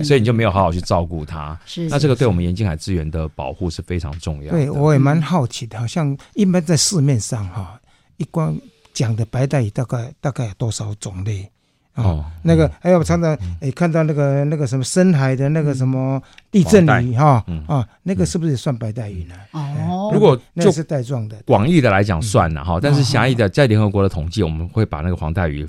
[0.03, 1.57] 所以你就没有好好去照顾它。
[1.65, 4.51] 是，那这个对我们盐津海资源的保护是非常重要。
[4.51, 7.79] 对，我也蛮好奇的，好像一般在市面上哈，
[8.17, 8.59] 一光
[8.91, 11.49] 讲的白带鱼大概大概有多少种类？
[11.95, 19.35] 哦，那个还有常常诶看到那个那个什么深海的那个什么地震鱼哈啊，那个是不是也算白带鱼呢？
[19.51, 25.65] 哦，如果那是带状的，广义的来讲算了哈，但是狭义的在联合国的统计，我们会把那个黄带鱼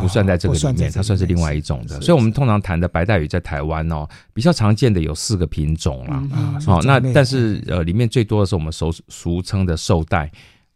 [0.00, 2.00] 不算在这个里面，它算是另外一种的。
[2.02, 6.22] 所以，我们通常谈的白带鱼在台湾哦，比较常见的有四个品种啦。
[6.66, 10.30] 哦，那但是呃，里面最多的是我们俗俗称的寿带。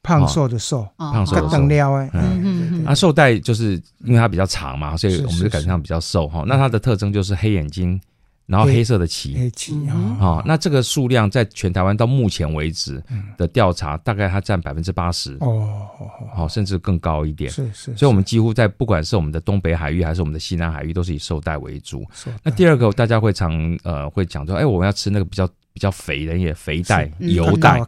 [0.06, 1.56] 胖瘦的瘦，胖瘦的瘦，
[1.94, 3.72] 哎，嗯嗯，那绶带就是
[4.04, 6.44] 因为它比较长嘛，所以我们就感觉上比较瘦哈。
[6.46, 8.00] 那它的特征就是黑眼睛，
[8.46, 9.74] 然后黑色的鳍，黑鳍。
[10.20, 10.42] 啊。
[10.46, 13.02] 那这个数量在全台湾到目前为止
[13.36, 15.88] 的调查，大概它占百分之八十哦，
[16.34, 17.50] 好，甚至更高一点。
[17.50, 22.06] 是是，所以我们几乎在不管是我们的东北海域还是我们的西南海域，都是以瘦带为主。
[22.44, 25.48] 那第二个大家会常呃会讲说，哎，我们要吃那个比较。
[25.76, 27.78] 比较肥的也肥带、油带，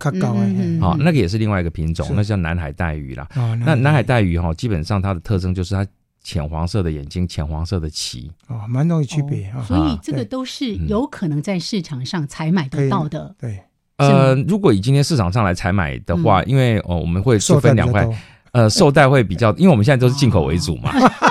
[0.78, 3.26] 好，那个也是另外一个品种，那叫南海带鱼啦。
[3.64, 5.86] 那南海带鱼哈，基本上它的特征就是它
[6.22, 9.64] 浅黄色的眼睛、浅黄色的鳍，哦，蛮容易区别啊。
[9.66, 13.34] 所以这个都是有可能在市场上采买得到的。
[13.40, 13.58] 对，
[13.96, 18.06] 呃，如果以今天市场上来采买的话，因为哦，我们会分两块，
[18.52, 20.92] 呃，绶带会比较，因为我们现在都是进口为主嘛。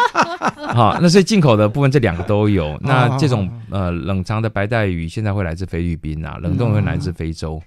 [0.78, 2.78] 好， 那所以进口的部分这两个都有。
[2.86, 7.60] 那这种呃冷藏的白带鱼现在会来自菲律宾啊，冷冻会来自非洲，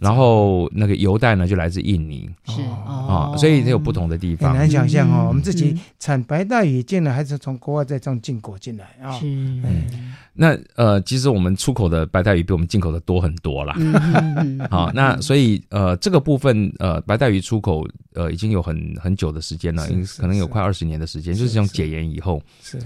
[0.00, 2.30] 然后那个油带呢就来自印尼。
[2.44, 4.52] 是啊，所以它有不同的地方。
[4.52, 9.10] 很难想象哦，我们自己产白带鱼进来还是从国外再这样进口进来啊？
[9.18, 9.26] 是。
[10.32, 13.74] 那呃，其实我们出口的白带鱼比我们进口的多很多啦。
[14.70, 19.86] 好，那所以呃这个部分呃白带鱼出口呃已经有很很久的时间了，
[20.18, 22.42] 可能有快二十年的时间，就是从解严以后。
[22.62, 22.78] 是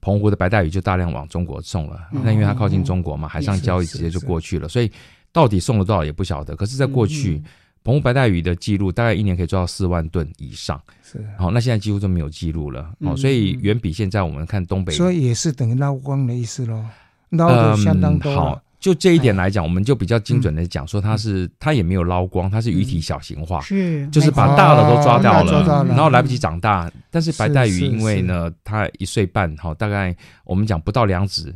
[0.00, 4.90] 澎湖的白带鱼就大量往中国送了，那因为它靠近中国嘛，海上交易直接就过去了，所以
[5.32, 6.54] 到底送了多少也不晓得。
[6.56, 7.40] 可是，在过去，
[7.84, 10.78] 澎湖白带鱼的记录大概一年可以做到四万吨以上。
[11.02, 12.92] 是好，那现在几乎就没有记录了。
[12.98, 16.84] 哦，所以远比现在我们看东北，所以也是等于捞光的意思喽，
[17.30, 18.60] 捞的相当多。
[18.80, 26.92] 就这一点来讲，我们就比较精准的讲说，它是它也没有捞光，它是鱼体小型化，是就是把大的都抓到了，然后来不及长大。
[27.10, 30.14] 但是白带鱼因为呢，它一岁半，好大概
[30.44, 31.50] 我们讲不到两指，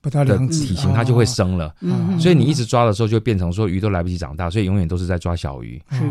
[0.00, 1.74] 不到两指体型它就会生了，
[2.16, 5.82] 所以你一直抓的时候就变成说鱼都来不及长大，所以永远都是在抓小鱼。
[5.90, 6.04] 是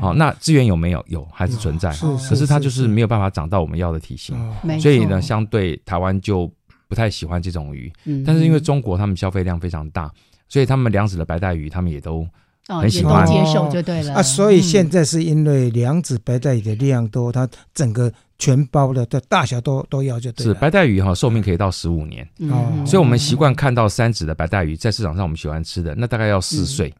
[0.00, 1.04] 好，那资源有没有？
[1.08, 1.94] 有还是存在？
[2.26, 4.34] 可是它就是没有办法长到我们要的体型，
[4.80, 6.50] 所以呢，相对台湾就。
[6.88, 7.92] 不太喜欢这种鱼，
[8.24, 10.10] 但是因为中国他们消费量非常大，
[10.48, 12.26] 所以他们两子的白带鱼他们也都
[12.68, 13.26] 很喜欢。
[13.26, 14.14] 接受就对了。
[14.14, 14.22] 啊。
[14.22, 22.28] 所以现在是因为两子白带鱼的量多，它整个全包的的大小都都要就对是白带鱼哈，寿命可以到十五年。
[22.50, 22.84] 哦。
[22.86, 26.94] 所以我们习惯看到三指的白带鱼在市场上我们喜欢吃的，那大概要四岁。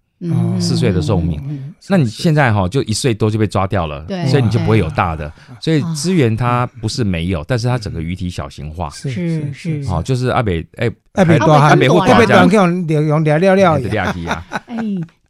[0.60, 1.40] 四岁的寿命，
[1.88, 5.30] 那你现在哈就一岁多就被抓掉了，所以你就不会有大的。
[5.60, 8.88] 所以资源它不是没有，但是它整个鱼体小型化。
[8.90, 14.44] 是是，好，就是阿北哎，阿北多阿北阿北多用用聊聊聊的话题啊。
[14.66, 14.76] 哎，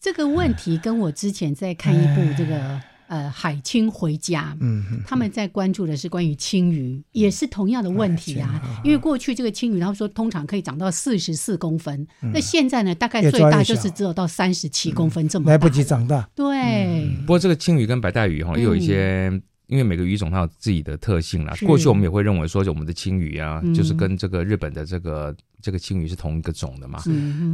[0.00, 2.80] 这个问题跟我之前在看一部这个。
[3.08, 8.60] 呃，海青回家，嗯，他们在关注的是关于青鱼，也是同样的问题啊。
[8.82, 16.28] 因为过去这个青鱼，他们说通常可以长到四十四公分，那现在呢，大概最大就是只有到三十七公分这么来不及长大。
[16.34, 17.08] 对。
[17.20, 19.30] 不过这个青鱼跟白带鱼哈，又有一些，
[19.68, 21.54] 因为每个鱼种它有自己的特性啦。
[21.64, 25.32] 过去我们也会认为说，我们的青鱼啊，就是跟这个日本的这个
[25.62, 27.00] 这个青鱼是同一个种的嘛。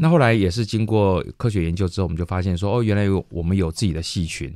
[0.01, 4.51] 那后来也是经过科学研究之后，我们就发现说，哦，原来有我们有自己的细菌。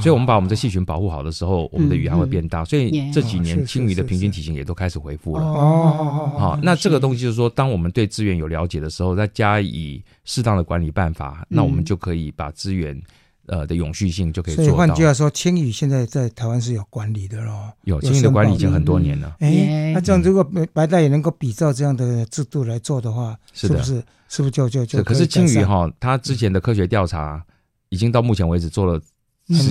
[0.00, 2.64] 所以我们把我们的细菌保护好的时候，我们的鱼还会变大。
[2.64, 5.42] 所以这几年青鱼的平均体型也都开始恢复了。
[5.44, 13.00] 哦，好，那这个东西就是说，当我们对资源有了解的时候，再加以适当的管理办法，那我们就可以把资源。
[13.46, 14.70] 呃的永续性就可以做到。
[14.70, 17.72] 所以换句话说，青鱼现在在台湾是有管理的咯。
[17.82, 19.36] 有青鱼的管理已经很多年了。
[19.40, 25.02] 哎，那这样如果白带也能够比照这样的制度来做的话，是不是是不是就就就？
[25.02, 27.44] 可是青鱼哈，它之前的科学调查
[27.88, 28.98] 已经到目前为止做了。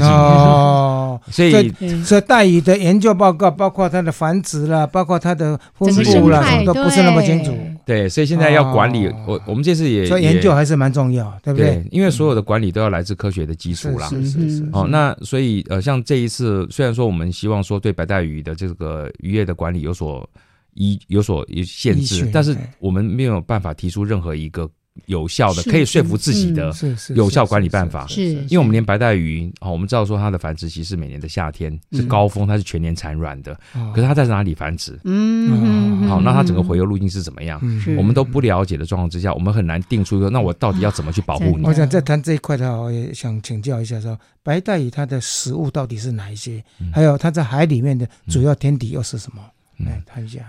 [0.01, 7.57] 哦， 所以所以带鱼的研究报告，包括它的繁殖啦，包括它的分布啦，都不是那么清楚。
[7.85, 11.83] 对，所以现在要管理，我我们这次也所以研究还是蛮重要，对不对？
[11.89, 14.07] 因为所有的管理都要来自科学的基础啦。
[14.09, 14.69] 是是是。
[14.73, 20.29] 哦，那所以呃，像这一次，虽然说我们希望说对白带鱼的这个渔业的管理有所
[20.73, 24.69] 依有所限制，但是我们没有办法提出任何一个。
[25.05, 26.73] 有效的可以说服自己的
[27.15, 33.57] 有效管理办法，是，因为我们连白带鱼哦，我们知道说它的繁殖期是每年的夏天是高峰，它是全年产卵的，
[33.93, 34.99] 可是它在哪里繁殖？
[35.05, 37.61] 嗯，好，那它整个回游路径是怎么样？
[37.97, 41.65] 我们都不了解的状况之下，我们很难定出一个，那我到底要怎么去保护你？
[41.65, 46.61] 我想在谈这一块的话，我也想请教一下，说白带鱼它的食物到底是哪一些？
[46.91, 49.41] 还有它在海里面的主要天敌又是什么？
[49.85, 50.39] 来谈一下。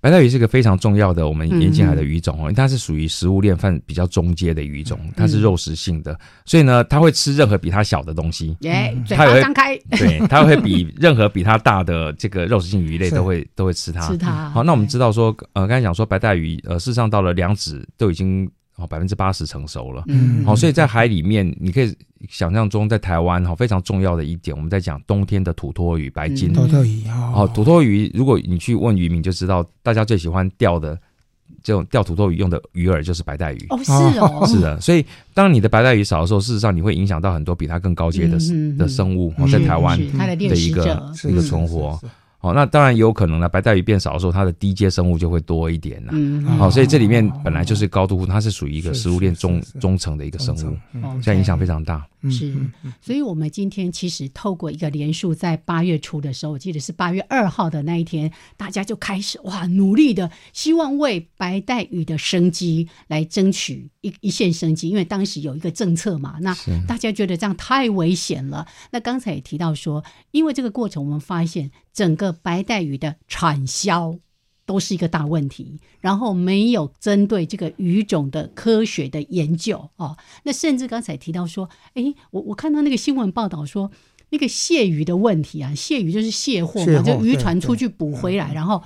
[0.00, 8.56] 白带鱼是个非常重要的我们沿近海的鱼种哦，它是属于食物链范比较中阶的鱼种，它是肉食性的，所以呢，它会吃任何比它小的东西。
[8.60, 9.76] 耶，嘴巴张开。
[9.98, 14.06] 对，它会比任何比它大的这个肉食性鱼类都会都会吃它。
[14.08, 14.48] 吃它。
[14.50, 18.50] 好，那我们知道说，呃，刚才讲说白带鱼，呃，事实上到了两指都已经。
[18.80, 20.02] 哦，百分之八十成熟了。
[20.08, 21.94] 嗯，好，所以在海里面，你可以
[22.28, 27.02] 想象中，在台湾哈非常重要的一点，我们在讲冬天的土托鱼、白金土托鱼。
[27.34, 30.98] 哦，土托鱼，如果你去问渔民，就知道大家最喜欢钓的
[31.62, 33.66] 这种钓土托鱼用的鱼饵就是白带鱼。
[33.68, 34.80] 哦，是哦， 是的。
[34.80, 35.04] 所以
[35.34, 38.38] 当你的白带鱼少的时候，事实上你会影响到很多比它更高阶的
[38.78, 42.00] 的生物在台湾的一个一个存活。
[42.40, 43.48] 哦，那当然有可能呢。
[43.48, 46.12] 白带鱼变少的时候，它的低阶生物就会多一点了。
[46.14, 50.76] 嗯，好，所以这里面本来就是高度，它是属于一个食物链中中层的一个生物，
[51.20, 52.06] 这样影响非常大。
[52.30, 52.54] 是，
[53.00, 64.90] 所以我们今天其实透过一个连数，在八月初的时候，我记得是八月二号的那一天，大家就开始哇努力的，希望为白带鱼的生机来争取一一线生机。
[64.90, 66.54] 因为当时有一个政策嘛，那
[66.86, 68.66] 大家觉得这样太危险了。
[68.90, 74.18] 那刚才也提到说，因为这个过程，我们发现整个白带鱼的产销。
[74.66, 80.16] 都是一个大问题，然后没有针对这个鱼种的科学的研究哦。
[80.44, 83.90] 那甚至刚才提到说，哎，我我看到那个新闻报道说，
[84.28, 88.80] 那个蟹鱼的问题啊，蟹鱼就是卸货嘛，就渔船出去捕回来，然后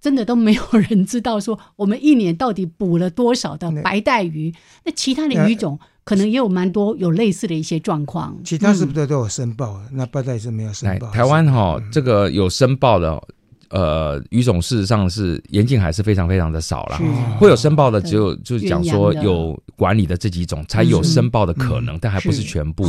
[0.00, 4.52] 真的都没有人知道说，我们一年到底捕了多少的白带鱼？
[4.84, 5.78] 那其他的鱼种
[6.08, 8.34] 可能也有蛮多有类似的一些状况。
[8.42, 9.78] 其他是不是都有申报？
[9.92, 11.10] 那八代是没有申报。
[11.10, 13.22] 台湾哈，这个有申报的。
[13.70, 16.98] 呃，鱼种事实上是严禁还是非常非常的少了，
[17.38, 22.86] 会有申报的只有就是讲说有管理的这几种才有申报的可能，但还不是全部。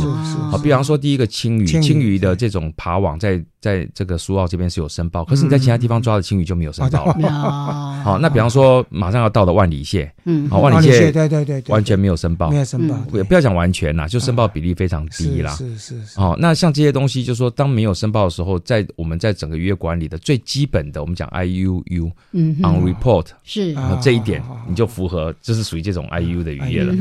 [0.50, 8.02] 好，比方说第一个青鱼，青鱼的这种爬网在在这个苏澳这边是有申报，可是你在其他地方抓的青鱼就没有申报了。
[8.02, 15.52] 好，那比方说马上要到的万里蟹，嗯，好，万里蟹对对对，完全没有申报，没有申报，也不要讲完全啦，就申报比例非常低啦。
[15.52, 16.18] 是是是。
[16.18, 26.94] 好，那像这些东西，就说当没有申报的时候，在我们在整个渔业管理的最基本的，我们讲 I U U，嗯，on report 是这一点，你就符合，就是属于这种 I U 的渔业了。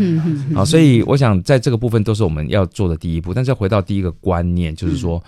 [0.53, 3.33] 好，所以我想在这个部分都是我们要做的第一步。
[3.33, 5.23] 但是回到第一个观念，就是说。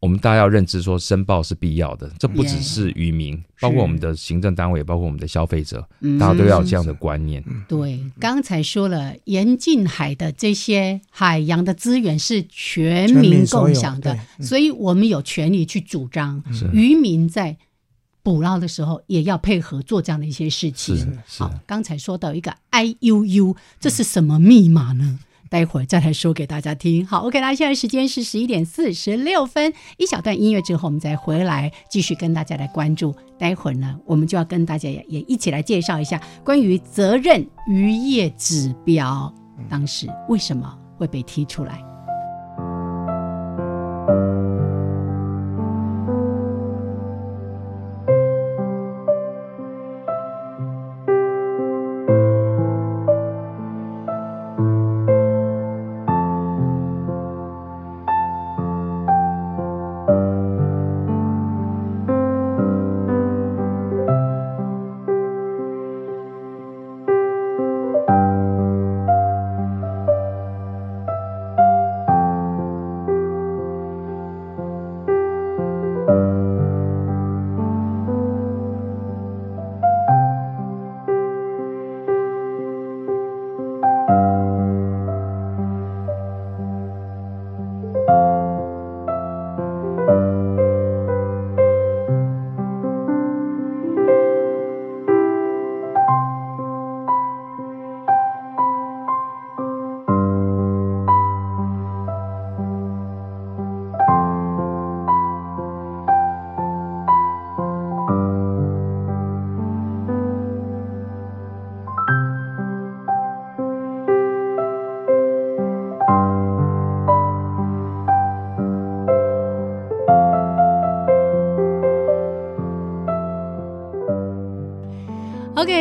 [0.00, 2.10] 我们大家要认知说，申报是必要的。
[2.18, 5.86] 这不只是渔民，包括我们的行政单位，包括我们的消费者，
[6.18, 7.44] 大家都要有这样的观念。
[7.68, 16.42] 对，刚才说了，沿近海的这些海洋的资源是全民共享的，所以我们有权利去主张。
[16.72, 17.58] 渔民在
[18.22, 21.18] 捕捞的时候，也要配合做这样的一些事情。
[21.26, 25.18] 好，刚才说到一个 I U U，这是什么密码呢？
[25.50, 27.04] 待会儿再来说给大家听。
[27.04, 33.12] 好，OK，那现在时间是十一点四十六分，一小段音乐之后，我们再回来继续跟大家来关注。
[33.36, 39.34] 待会儿呢，我们就要跟大家也也一起来介绍一下关于责任渔业指标，
[39.68, 41.89] 当时为什么会被踢出来。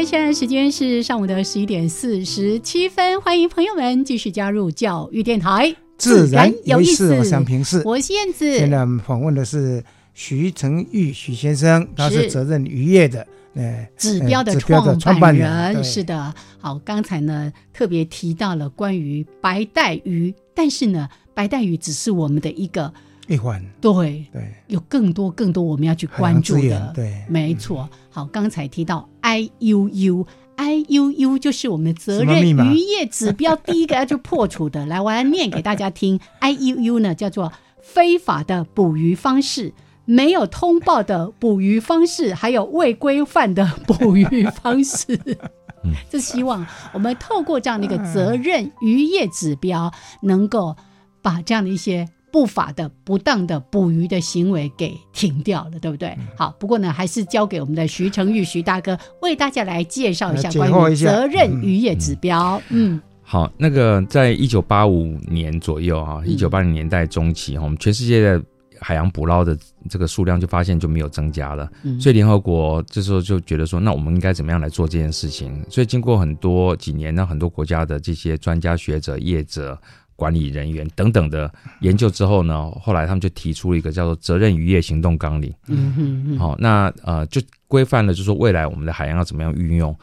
[0.10, 7.14] 现在时间是上午的十一点四十七分，欢迎朋友们继续加入教育电台，自然有意思。
[7.14, 8.58] 我想平视，我是燕子。
[8.58, 9.84] 现在访问的是
[10.16, 13.28] 徐成玉徐先生，他是责任渔业的。
[13.54, 22.92] 哎，指标的创办人是的，好，刚才呢特别提到了关于白带鱼，但是呢，白带鱼只是我们的一个
[23.30, 27.88] 一环，对对，有更多更多我们要去关注的，对，没错。
[28.10, 39.74] 好，刚才提到 I U U，I U U 就是我们的责任渔业指标第一个要去破除的， 来，我来念给大家听，I U U 呢叫做非法的捕鱼方式。
[40.06, 45.20] 没有通报的捕鱼方式，还有未规范的捕鱼方式，
[46.10, 49.92] 这希望我们透过这样的一个责任渔业指标，
[50.24, 50.76] 能够
[51.22, 56.18] 把这样的一些不法的、不当的捕鱼的行为给停掉了，对不对？
[56.36, 62.62] 好，不过呢，还是交给我们的徐成玉徐大哥为大家来介绍一下关于责任渔业指标。
[62.70, 68.42] 嗯，好，那个在一九八五年左右啊，一九八零年代中期哈，我们全世界的。
[68.82, 69.60] 海洋捕捞的
[69.90, 71.70] 这个数量就发现就没有增加了，
[72.00, 75.54] 所以联合国这时候就觉得说，那我们应该怎么样来做这件事情？
[75.70, 79.78] 所以经过很多几年，那很多国家的这些专家学者、业者、
[80.20, 81.50] 管理人员等等的
[81.80, 85.54] 研究之后呢，后来他们就提出了一个叫做责任渔业行动纲领。
[85.68, 89.96] 嗯嗯好，那呃就规范了，就是说未来我们的海洋要怎么样运用。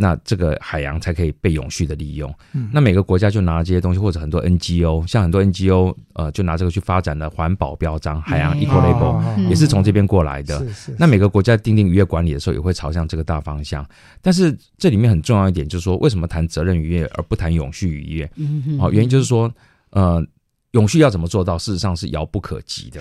[0.00, 2.32] 那这个海洋才可以被永续的利用。
[2.72, 10.64] 那每个国家就拿这些东西，或者很多 NGO，像很多 NGO，呃，就拿这个去发展的环保标章，海洋 Eco Label 也是从这边过来的。
[10.96, 13.84] 那每个国家订定渔业管理的时候，也会朝向这个大方向。
[14.22, 18.30] 但是这里面很重要一点就是说，为什么谈责任渔业而不谈永续渔业？
[18.78, 19.52] 好，原因就是说，
[19.90, 20.24] 呃，
[20.72, 23.00] 永续要怎么做到，事实上是遥不可及的。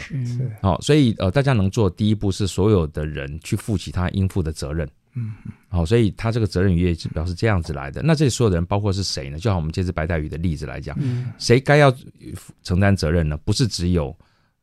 [0.64, 4.90] 好，所以呃，大家能做第一步是所有的人去负起他应负的责任。
[5.18, 5.34] 嗯，
[5.68, 8.02] 好，所以他这个责任渔业指标是这样子来的。
[8.04, 9.40] 那这里所有的人包括是谁呢？
[9.40, 10.98] 就好我们这只白带鱼的例子来讲，
[11.40, 11.92] 谁该要
[12.64, 13.36] 承担责任呢？
[13.44, 14.16] 不是只有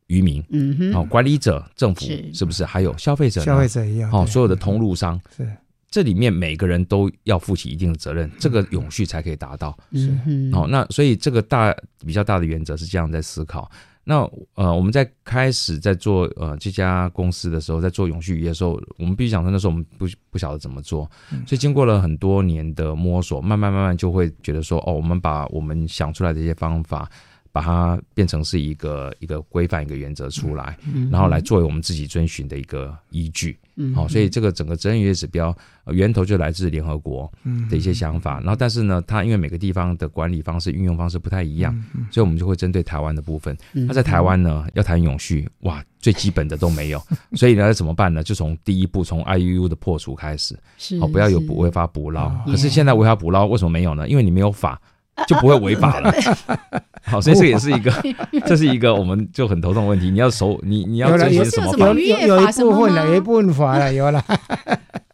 [0.06, 2.44] 渔民，嗯哼，好，管理者、政府是。
[2.44, 2.64] 不是？
[2.64, 5.46] 还有消费者，消费者一样，好，所有的通路商，是。
[5.90, 9.78] 这里面每个人都要负起一定的责任，这个永续才可以达到。
[9.92, 10.12] 是，
[10.52, 11.72] 好，那所以这个大
[12.04, 13.70] 比较大的原则是这样在思考。
[14.04, 14.20] 那
[14.54, 21.10] 呃，我们在开始在做呃这家公司的时候，在做永续渔业的时候，我们必须讲说，那时候我们不不晓得怎么做，
[21.46, 27.10] 所以经过了很多年的摸索，慢慢慢慢就会觉得说，哦，我们把我们想出来的一些方法。
[27.54, 30.76] 把它变成是一个一个规范一个原则出来，
[31.08, 33.56] 然后来作为我们自己遵循的一个依据。
[33.94, 37.32] 好，所以这个整个责任渔业指标源头就来自联合国
[37.70, 38.40] 的一些想法。
[38.40, 41.72] 然后，但是呢，它因为每个地方的管理方式、运用方式不太一样，
[42.10, 43.56] 所以我们就会针对台湾的部分。
[43.72, 47.00] 那在台湾呢，要谈永续，哇，最基本的都没有。
[47.34, 48.24] 所以呢，怎么办呢？
[48.24, 50.58] 就从第一步，从 IUU 的破除开始。
[51.00, 52.30] 好，不要有违法捕捞。
[52.46, 54.08] 可是现在违法捕捞为什么没有呢？
[54.08, 54.80] 因为你没有法。
[55.26, 56.12] 就不会违法了。
[57.06, 57.92] 好，所以这也是一个，
[58.46, 60.10] 这是一个我们就很头痛的问题。
[60.10, 61.86] 你要守你，你要遵循什么法？
[61.88, 64.24] 有有一部分了，有一部分法了，有了。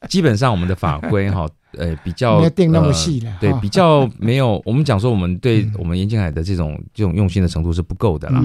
[0.08, 1.46] 基本上我们的法规哈。
[1.76, 4.60] 呃，比较定那么细的，对，比较 没有。
[4.64, 8.44] 我们讲说，我们对我们严静海的这种这种用心的程度是不够的啦。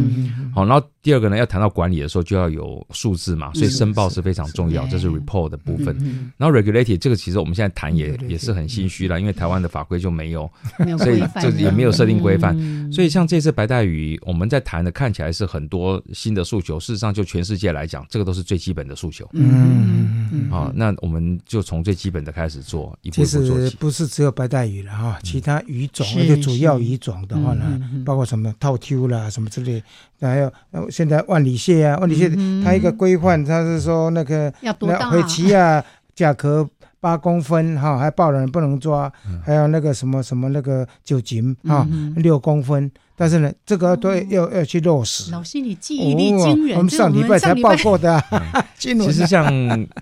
[0.53, 5.95] 好，然后第二个呢，要谈到管理的时候，就要有数字嘛，所以申报是非常重要，这是 report 的部分。
[6.38, 10.49] 然后 regulated 这个其实我们现在谈也也是很心虚了，因为台湾的法规就没有，
[10.99, 12.55] 所以就也没有设定规范。
[12.91, 19.28] 所以像这次白带鱼，我们在谈的看起来是很多新的诉求，事实上就全世界来讲，这个都是最基本的诉求。
[19.34, 23.76] 嗯，好，那我们就从最基本的开始做，一步一步做起。
[23.78, 29.84] 不是只有白带鱼了哈，其他鱼种，而且主要鱼种的话呢，包括什么套秋啦，什么之类，
[30.20, 30.51] 还有
[30.89, 32.30] 现在万里蟹啊，万里蟹
[32.63, 35.09] 它一个规范，它是说那个要多大？
[35.09, 35.84] 回鳍啊，
[36.16, 36.68] 甲壳
[37.05, 39.11] 八公分哈，还抱人不能抓，
[39.45, 42.91] 还有那个什么什么那个酒精哈，六公分。
[43.17, 45.31] 但是呢，这个都要要去落实。
[45.31, 48.21] 老师，你记忆力惊人，我们上礼拜才报过的。
[48.75, 49.45] 其实像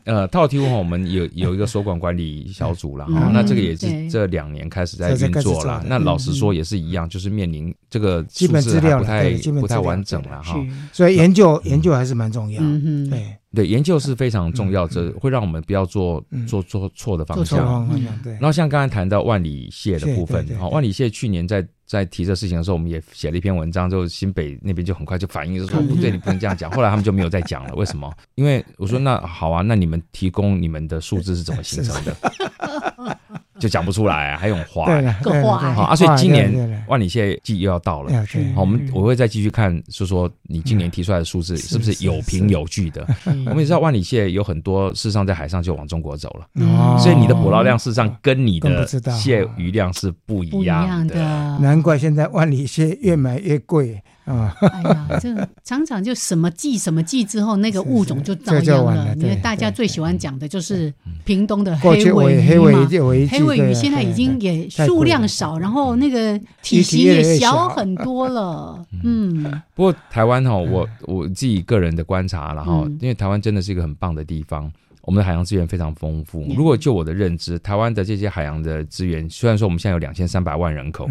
[0.06, 5.84] 呃套哈，我们有有一个所管管理小组了哈，那这个也是这两年开始在运作了。
[5.86, 10.58] 那老实说也是一样，就是面临这个基本资料不太不太完整了哈。
[10.94, 12.64] 所以研究研究还是蛮重要。
[13.10, 17.88] 对对，研究是非常重要，这会让我们不要做做做错的方向。
[18.24, 18.34] 对。
[18.34, 21.66] 然后像刚才谈到万里蟹的部分，哈，万里蟹去年在。
[21.94, 26.70] 在提这事情的时候，我们也写了一篇文章，就新北那边就很快就反映，就说不对，你不能这样讲。
[26.74, 27.76] 后来他们就没有再讲了。
[27.76, 28.12] 为什么？
[28.34, 32.16] 因为我说那好啊，那你们提供你们的数字是怎么形成的？
[33.60, 34.88] 就讲不出来，还用画，
[35.22, 35.96] 够画啊！
[35.96, 38.12] 所以今年万里蟹季又要到了，
[38.56, 43.08] 好，我们我会再继续看，是说你今年提出来的数字是不是有凭有据的？
[43.46, 48.86] 我们也知道万里蟹有很多事实上在海上就往中国走了，所以你的捕捞量事实上跟你的
[49.16, 51.16] 蟹鱼量是不一样的。
[51.60, 54.02] 难怪现在万里蟹越买越贵。
[54.26, 59.14] 啊，哎呀，这常常就什么季什么季之后，那个物种就 遭殃了。
[59.18, 60.94] 因为大家最喜欢讲的就是
[61.26, 62.88] 屏东的黑尾鱼嘛，
[63.30, 68.82] 黑尾鱼现在已经也数量少，然后那个体型也小很多了。
[69.04, 74.72] 嗯，不过台湾哈，我我自己个人的观察然后，因为台湾真的是一个很棒的地方。
[75.04, 76.46] 我们的海洋资源非常丰富。
[76.56, 81.08] 如果就我的认知，台湾的这些海洋的资源，虽然说我们现在有两千三百万人口，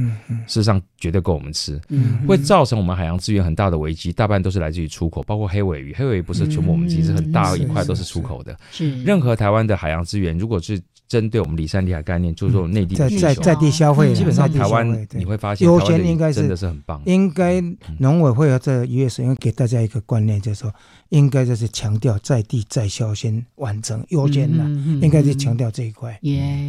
[0.46, 1.80] 事实上绝对够我们吃。
[2.26, 5.94] 会造成我们海洋资源很大的危机，大半都是来自于出口，包括黑尾鱼。
[5.94, 8.56] 黑尾鱼不是全部我们其实很大一块都是出口的。
[8.70, 10.80] 是任何台湾的海洋资源，如果是
[11.12, 17.02] 针对我们离山离海概念，就是说内地在在在地消费，基本上台湾你会发现优先应该是真的是很棒。
[17.04, 17.62] 应该
[17.98, 20.72] 农委会和这渔业省要给大家一个观念，就是说。
[21.12, 24.64] 应该就是强调在地在销先完成优先的，
[25.04, 26.18] 应该是强调这一块。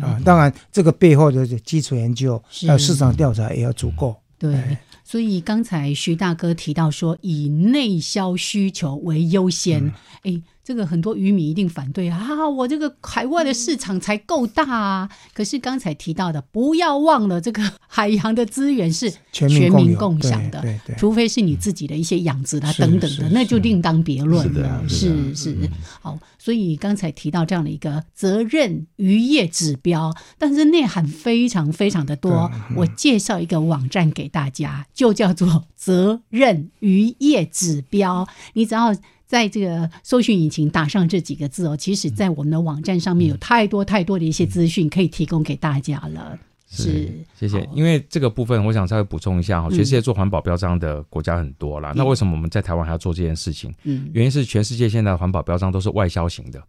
[0.01, 2.37] 啊，当然这个背后的基础研究
[2.67, 4.13] 还有市场调查也要足够。
[4.37, 9.93] 对，所以刚才徐大哥提到说，以内销需求为优先。
[10.23, 10.41] 哎。
[10.63, 12.47] 这个很多渔民一定反对啊！
[12.47, 15.09] 我这个海外的市场才够大啊！
[15.33, 20.63] 可是刚才提到的，不要忘了这个海洋的资源是全民共享的，
[20.97, 24.87] 除非是你自己的一些养殖啊等等的，那就另当别论了。
[24.87, 25.69] 是是，
[26.01, 32.49] 好，所以刚才提到这样的一个责任渔业指标，但是内涵非常非常的多。
[32.77, 38.95] 我介绍一个网站给大家，就叫做责任渔业指标，你只要。
[39.33, 46.37] 在这个搜寻引擎打上这几个字哦，其实，在我们的网站上面有太多太多的一些资讯可以提供给大家了。
[46.69, 47.67] 是，谢谢。
[47.73, 53.73] 因为这个部分，我想稍微补充一下哈，全世界做环保标章的国家很多啦，那为什么我们在台湾还要做这件事情？
[53.85, 56.61] 嗯，原因是全世界现在环保标章都是外销型的，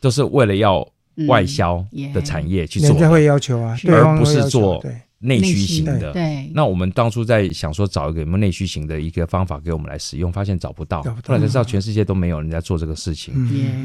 [0.00, 0.88] 都是为了要
[1.26, 4.80] 外销的产业去做，人家会要求啊，而不是做。
[5.24, 6.50] 内需型的，对。
[6.54, 13.34] 那我们当初在想说找一个什么内需型的一个方法给我们来使用，发现找不到，后来才知道全世界都没有人在做这个事情。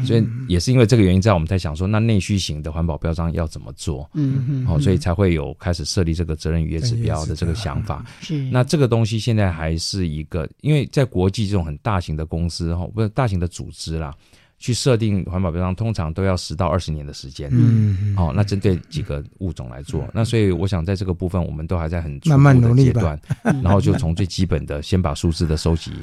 [0.06, 4.10] 所以也是因为这个原因，在我们在想说，那内需型的环保标章要怎么做？
[4.14, 4.66] 嗯嗯。
[4.66, 8.06] 好，所以才会有开始设立这个责任渔业指标的这个想法。
[8.20, 8.38] 是。
[8.52, 14.14] 那这个东西现在还是一个，因为在国际这种很大型的公司哈，不是大型的组织啦。
[14.60, 17.49] 去设定环保标章，通常都要十到二十年的时间。
[17.51, 23.18] 嗯，好，那针对几个物种来做，那所以我想在这个部分，我们都还在很慢慢努力阶段。
[23.64, 25.93] 然后就从最基本的，先把数字的收集，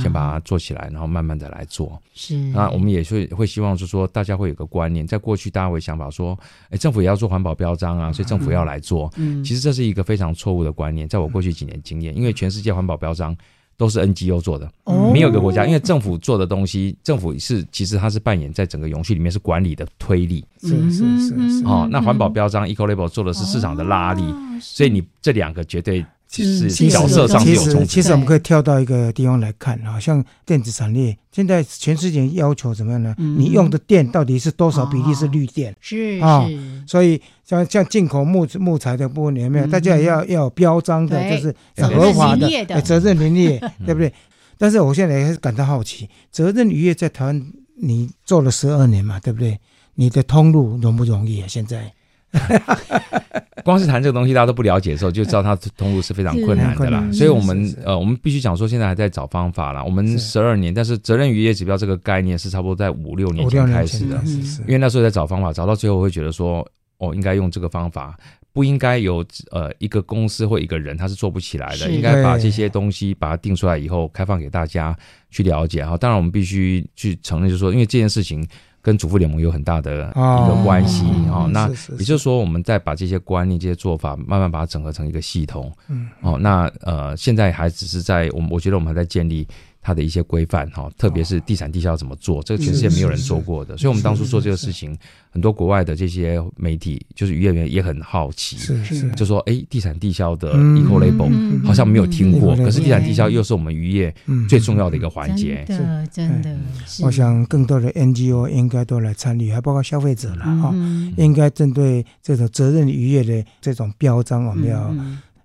[0.00, 2.00] 先把它做起来，然后慢慢的来做。
[2.14, 6.38] 是，那我们也是会希望，就是说大家会有个观念，在过去大家会想法说，
[6.70, 9.12] 哎，政府也要做环保标章啊，所以政府要来做。
[9.16, 13.36] 嗯，其实这是一个非常错误的观念，在我过去几年经验，因为全世界环保标章。
[13.78, 14.70] 都是 NGO 做的，
[15.12, 21.88] 没有一个国家，因为政府做的东西，政府是其实它是扮演在整个永续里面是管理的推力，是是是是哦。
[21.90, 24.22] 那环保标章 Eco Label 做的是市场的拉力，
[24.60, 26.04] 所以你这两个绝对。
[26.28, 27.84] 其实角色上有冲突。
[27.84, 33.14] 其实我们可以跳到一个地方来看，好像电子产业现在全世界要求怎么样呢？
[33.18, 35.74] 你用的电到底是多少比例是绿电？
[35.80, 36.46] 是啊，
[36.86, 39.66] 所以像像进口木木材的部分有没有？
[39.66, 44.12] 大家也要要有标章的，就是合法的责任林业， 对不对？
[44.58, 49.58] 但是我现在也是感到好奇，责任渔业在台湾你做了十二年嘛，对不对？
[49.94, 51.46] 你的通路容不容易啊？
[51.48, 51.92] 现在？
[53.64, 57.06] 光是谈这个东西，大家都不了解的时候，就知道它通路是非常困难的啦。
[57.12, 59.82] 所以，我们呃，我们必须讲说，现在还在找方法啦。
[59.82, 64.22] 我们十二年，但是责任渔业指标这个概念是差不多在五六年前开始的，
[64.60, 66.66] 因为那时候在找方法，找到最后会觉得说，
[66.98, 68.16] 哦，应该用这个方法，
[68.52, 74.96] 不应该有呃一个公司或一个人他是做不起来的，应该把这些东西把它定出来以后，开放给大家
[75.30, 75.84] 去了解。
[75.84, 78.46] 哈，当然我们必须去承认，就是说，因为这件事情。
[78.88, 81.68] 跟主妇联盟有很大的一个关系哦，那
[81.98, 85.70] 也就是说，我们再把这些观念、这些做法，慢慢把它整合成一个系统。
[85.88, 89.46] 嗯，哦，那呃，现在还只是在我们，我觉得我们还在建立。
[89.88, 94.94] 它的一些规范哈，特别是地产地销怎么做，这个全世界没有人做过的，所以我们当初做这个事情，
[95.30, 104.14] 很多国外的这些媒体就是渔业员也很好奇，是是，就说哎，地产地销的 eco label 好像没有听过，可是地产地销又是我们渔业
[104.46, 106.54] 最重要的一个环节，真的真的。
[107.00, 110.74] 我想更多的 NGO 应该都来参与，还包括消费者了哈，
[111.16, 114.94] 应该针对这种责任渔业的这种标章，我们要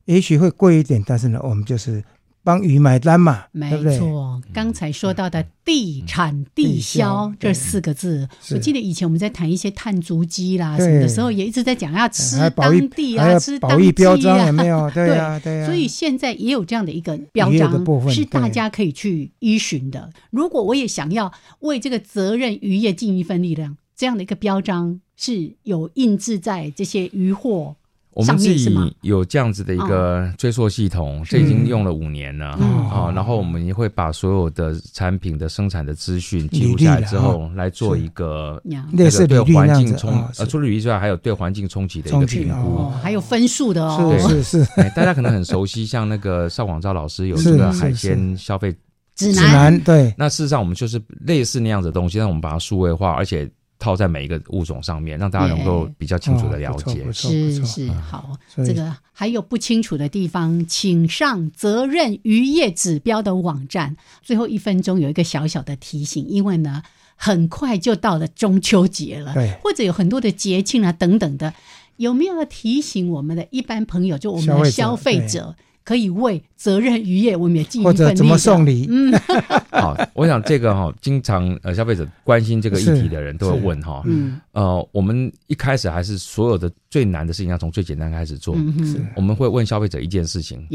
[0.03, 2.03] 也许会贵一点，但是呢，我们就是。
[2.43, 4.41] 帮鱼买单嘛，没错。
[4.53, 14.91] 刚才说到的地产地销这四个字，我记得以前我们在谈一些碳足迹啦什么的时候，也一直在讲要吃当地啊，吃当地啊，有没有？
[14.91, 15.65] 对啊，对啊。
[15.65, 20.11] 所以现在也有这样的一个标章，是大家可以去依循的。
[20.29, 27.77] 如果我也想要为这个责任渔业尽一份力量，这样的一个标章是有印制在这些渔货。
[28.13, 33.11] 我们自己有这样子的一个追溯系统，这已经用了五年了啊。
[33.13, 38.61] 然后我们也会把所有的产品的生产的资讯记录下来之后，来做一个
[38.93, 44.15] 类似对环境冲呃，除了履历之外，还有对环境冲击的一个评估，还有分数的哦。
[44.19, 48.75] 是是是，大家可能很熟悉，像那个邵广昭老师有这个海鲜消费
[49.15, 50.13] 指南，对。
[50.17, 53.49] 那事实上，我们就是类似那样子的东西，但我们把它数位化，而且。
[53.83, 57.11] 套在每一个物种上面，让大家能够比较清楚的了解。
[57.11, 63.97] 是是好，这个还有不清楚的地方，请上责任渔业指标的网站。
[64.21, 66.81] 最后一分钟有一个小小的提醒，因为呢，
[67.17, 71.53] 很快就到了中秋节了，对，或者有很多的节庆啊等等的，
[71.97, 75.55] 有没有要提醒我们的一般朋友，就我们的消费者？
[75.83, 77.97] 可以为责任渔业，我们也尽一份力。
[77.99, 78.87] 或者怎么送礼？
[78.89, 79.13] 嗯，
[79.71, 88.55] 好，我想这个哈，经常呃消费者关心这个议题的人都会问哈，嗯，呃，我们一开始还是所有的最难的事情要从最简单开始做。
[88.55, 90.65] 嗯我们会问消费者一件事情，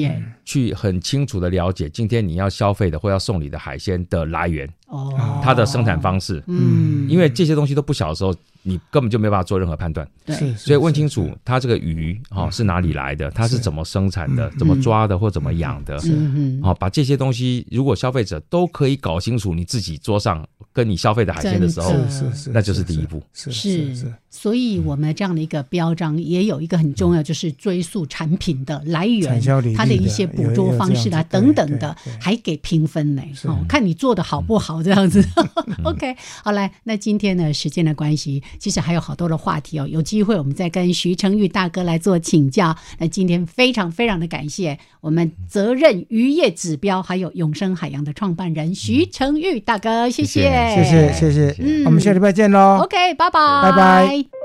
[0.44, 8.34] 去很清楚的了解今天你要消费的或要送礼的海鲜的来源，哦，它的生产方式，嗯，因为这些东西都不小的时候。
[8.68, 24.12] 你根本就没办法做任何判断，对，所以问清楚它这个鱼哈是哪里来的，它是怎么生产的，怎么抓的或怎么养的，嗯好把这些东西，如果消费者都可以搞清楚，你自己桌上跟你消费的海鲜的时候，是是，那就是第一步，是是是。
[24.30, 29.40] 所以我们这样的一个标章也有一个很重要，就是追溯产品的来源，
[29.74, 35.24] 它的一些捕捉方式啊等等的，还给评分呢，哦，看你做的好不好这样子。
[35.82, 36.14] OK，
[36.44, 38.42] 好来，那今天呢时间的关系。
[38.58, 42.76] 其实还有好多的话题哦，有机会我们再跟徐成玉大哥来做请教。
[42.98, 50.42] 那今天非常非常的感谢我们责任渔业指标还有永生海洋的创办人徐成玉大哥，谢谢，
[50.74, 52.80] 谢谢，谢谢，嗯，我们下礼拜见喽。
[52.82, 54.37] OK，拜拜，拜拜。